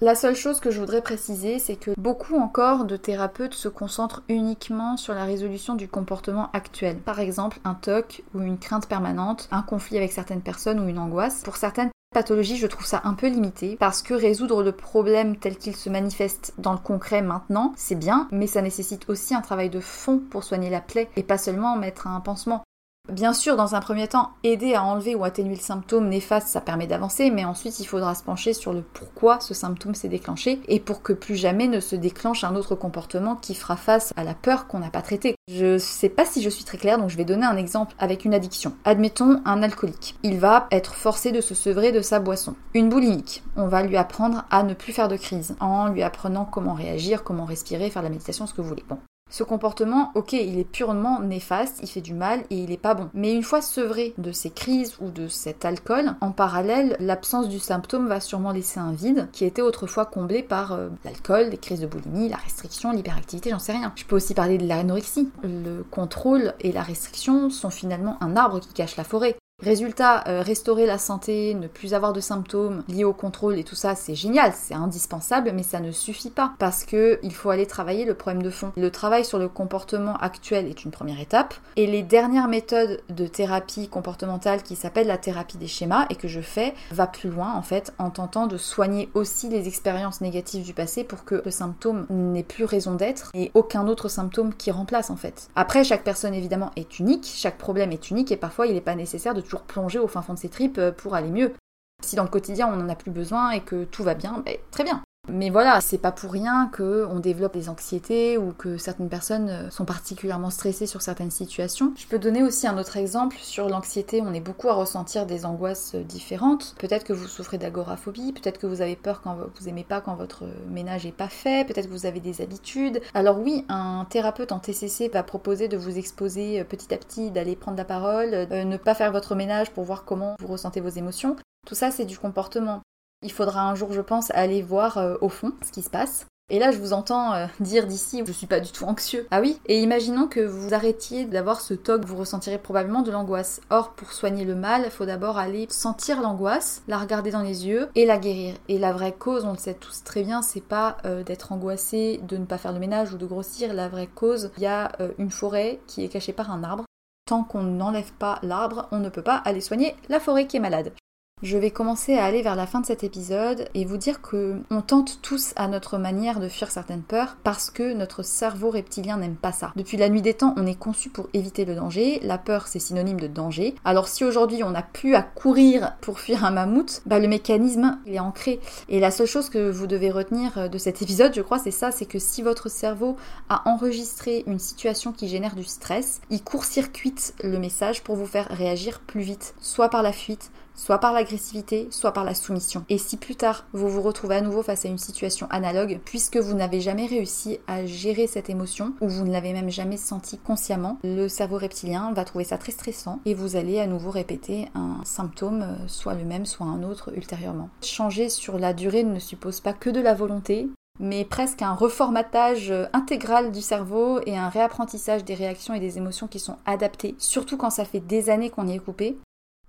[0.00, 4.22] La seule chose que je voudrais préciser, c'est que beaucoup encore de thérapeutes se concentrent
[4.28, 6.98] uniquement sur la résolution du comportement actuel.
[6.98, 11.00] Par exemple, un TOC ou une crainte permanente, un conflit avec certaines personnes ou une
[11.00, 11.42] angoisse.
[11.42, 15.56] Pour certaines pathologie, je trouve ça un peu limité parce que résoudre le problème tel
[15.56, 19.70] qu'il se manifeste dans le concret maintenant, c'est bien, mais ça nécessite aussi un travail
[19.70, 22.64] de fond pour soigner la plaie et pas seulement mettre un pansement.
[23.10, 26.60] Bien sûr, dans un premier temps, aider à enlever ou atténuer le symptôme néfaste, ça
[26.60, 30.60] permet d'avancer, mais ensuite il faudra se pencher sur le pourquoi ce symptôme s'est déclenché
[30.68, 34.24] et pour que plus jamais ne se déclenche un autre comportement qui fera face à
[34.24, 35.36] la peur qu'on n'a pas traitée.
[35.50, 38.26] Je sais pas si je suis très claire, donc je vais donner un exemple avec
[38.26, 38.74] une addiction.
[38.84, 40.16] Admettons un alcoolique.
[40.22, 42.56] Il va être forcé de se sevrer de sa boisson.
[42.74, 43.42] Une boulimique.
[43.56, 47.24] On va lui apprendre à ne plus faire de crise en lui apprenant comment réagir,
[47.24, 48.84] comment respirer, faire de la méditation, ce que vous voulez.
[48.86, 48.98] Bon.
[49.30, 52.94] Ce comportement, ok, il est purement néfaste, il fait du mal et il est pas
[52.94, 53.10] bon.
[53.12, 57.58] Mais une fois sevré de ces crises ou de cet alcool, en parallèle, l'absence du
[57.58, 61.80] symptôme va sûrement laisser un vide qui était autrefois comblé par euh, l'alcool, les crises
[61.80, 63.92] de boulimie, la restriction, l'hyperactivité, j'en sais rien.
[63.96, 65.28] Je peux aussi parler de l'anorexie.
[65.42, 69.36] Le contrôle et la restriction sont finalement un arbre qui cache la forêt.
[69.64, 73.74] Résultat, euh, restaurer la santé, ne plus avoir de symptômes liés au contrôle et tout
[73.74, 77.66] ça, c'est génial, c'est indispensable, mais ça ne suffit pas parce que il faut aller
[77.66, 78.70] travailler le problème de fond.
[78.76, 83.26] Le travail sur le comportement actuel est une première étape et les dernières méthodes de
[83.26, 87.52] thérapie comportementale qui s'appellent la thérapie des schémas et que je fais va plus loin
[87.54, 91.50] en fait en tentant de soigner aussi les expériences négatives du passé pour que le
[91.50, 95.48] symptôme n'ait plus raison d'être et aucun autre symptôme qui remplace en fait.
[95.56, 98.94] Après, chaque personne évidemment est unique, chaque problème est unique et parfois il n'est pas
[98.94, 101.54] nécessaire de plonger au fin fond de ses tripes euh, pour aller mieux.
[102.02, 104.56] Si dans le quotidien on n'en a plus besoin et que tout va bien, ben,
[104.70, 105.02] très bien.
[105.30, 109.70] Mais voilà, c'est pas pour rien qu'on développe des anxiétés ou que certaines personnes euh,
[109.70, 111.92] sont particulièrement stressées sur certaines situations.
[111.96, 114.22] Je peux donner aussi un autre exemple sur l'anxiété.
[114.24, 116.74] On est beaucoup à ressentir des angoisses euh, différentes.
[116.78, 120.14] Peut-être que vous souffrez d'agoraphobie, peut-être que vous avez peur quand vous aimez pas quand
[120.14, 123.00] votre ménage est pas fait, peut-être que vous avez des habitudes.
[123.14, 127.30] Alors oui, un thérapeute en TCC va proposer de vous exposer euh, petit à petit,
[127.30, 130.88] d'aller prendre la parole, ne pas faire votre ménage pour voir comment vous ressentez vos
[130.88, 131.36] émotions.
[131.66, 132.80] Tout ça, c'est du comportement.
[133.22, 136.26] Il faudra un jour, je pense, aller voir euh, au fond ce qui se passe.
[136.50, 139.26] Et là, je vous entends euh, dire d'ici, je suis pas du tout anxieux.
[139.32, 143.60] Ah oui Et imaginons que vous arrêtiez d'avoir ce toc, vous ressentirez probablement de l'angoisse.
[143.70, 147.66] Or, pour soigner le mal, il faut d'abord aller sentir l'angoisse, la regarder dans les
[147.66, 148.54] yeux et la guérir.
[148.68, 152.20] Et la vraie cause, on le sait tous très bien, c'est pas euh, d'être angoissé,
[152.22, 153.74] de ne pas faire le ménage ou de grossir.
[153.74, 156.84] La vraie cause, il y a une forêt qui est cachée par un arbre.
[157.26, 160.60] Tant qu'on n'enlève pas l'arbre, on ne peut pas aller soigner la forêt qui est
[160.60, 160.92] malade.
[161.40, 164.56] Je vais commencer à aller vers la fin de cet épisode et vous dire que
[164.70, 169.18] on tente tous à notre manière de fuir certaines peurs parce que notre cerveau reptilien
[169.18, 169.72] n'aime pas ça.
[169.76, 172.18] Depuis la nuit des temps, on est conçu pour éviter le danger.
[172.24, 173.76] La peur, c'est synonyme de danger.
[173.84, 178.00] Alors si aujourd'hui on n'a plus à courir pour fuir un mammouth, bah le mécanisme
[178.04, 178.58] il est ancré.
[178.88, 181.92] Et la seule chose que vous devez retenir de cet épisode, je crois, c'est ça,
[181.92, 183.16] c'est que si votre cerveau
[183.48, 188.48] a enregistré une situation qui génère du stress, il court-circuite le message pour vous faire
[188.50, 192.84] réagir plus vite, soit par la fuite, soit par l'agressivité, soit par la soumission.
[192.88, 196.38] Et si plus tard vous vous retrouvez à nouveau face à une situation analogue, puisque
[196.38, 200.38] vous n'avez jamais réussi à gérer cette émotion, ou vous ne l'avez même jamais senti
[200.38, 204.68] consciemment, le cerveau reptilien va trouver ça très stressant et vous allez à nouveau répéter
[204.74, 207.68] un symptôme, soit le même, soit un autre ultérieurement.
[207.82, 210.68] Changer sur la durée ne suppose pas que de la volonté,
[211.00, 215.98] mais presque un reformatage euh, intégral du cerveau et un réapprentissage des réactions et des
[215.98, 219.16] émotions qui sont adaptées, surtout quand ça fait des années qu'on y est coupé.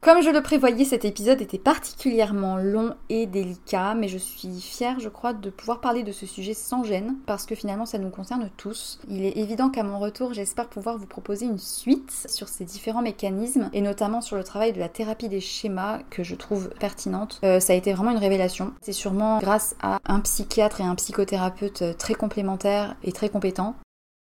[0.01, 5.01] Comme je le prévoyais, cet épisode était particulièrement long et délicat, mais je suis fière,
[5.01, 8.09] je crois, de pouvoir parler de ce sujet sans gêne, parce que finalement ça nous
[8.09, 9.01] concerne tous.
[9.09, 13.01] Il est évident qu'à mon retour, j'espère pouvoir vous proposer une suite sur ces différents
[13.01, 17.41] mécanismes, et notamment sur le travail de la thérapie des schémas, que je trouve pertinente.
[17.43, 18.71] Euh, ça a été vraiment une révélation.
[18.81, 23.75] C'est sûrement grâce à un psychiatre et un psychothérapeute très complémentaires et très compétents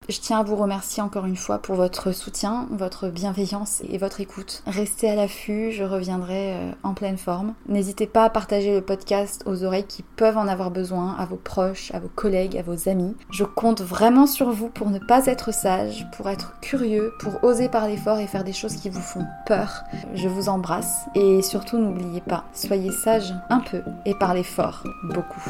[0.09, 4.21] je tiens à vous remercier encore une fois pour votre soutien, votre bienveillance et votre
[4.21, 4.63] écoute.
[4.65, 7.53] Restez à l'affût, je reviendrai euh, en pleine forme.
[7.67, 11.35] N'hésitez pas à partager le podcast aux oreilles qui peuvent en avoir besoin, à vos
[11.35, 13.15] proches, à vos collègues, à vos amis.
[13.31, 17.69] Je compte vraiment sur vous pour ne pas être sage, pour être curieux, pour oser
[17.69, 19.83] parler fort et faire des choses qui vous font peur.
[20.13, 25.41] Je vous embrasse et surtout n'oubliez pas, soyez sage un peu et parlez fort beaucoup.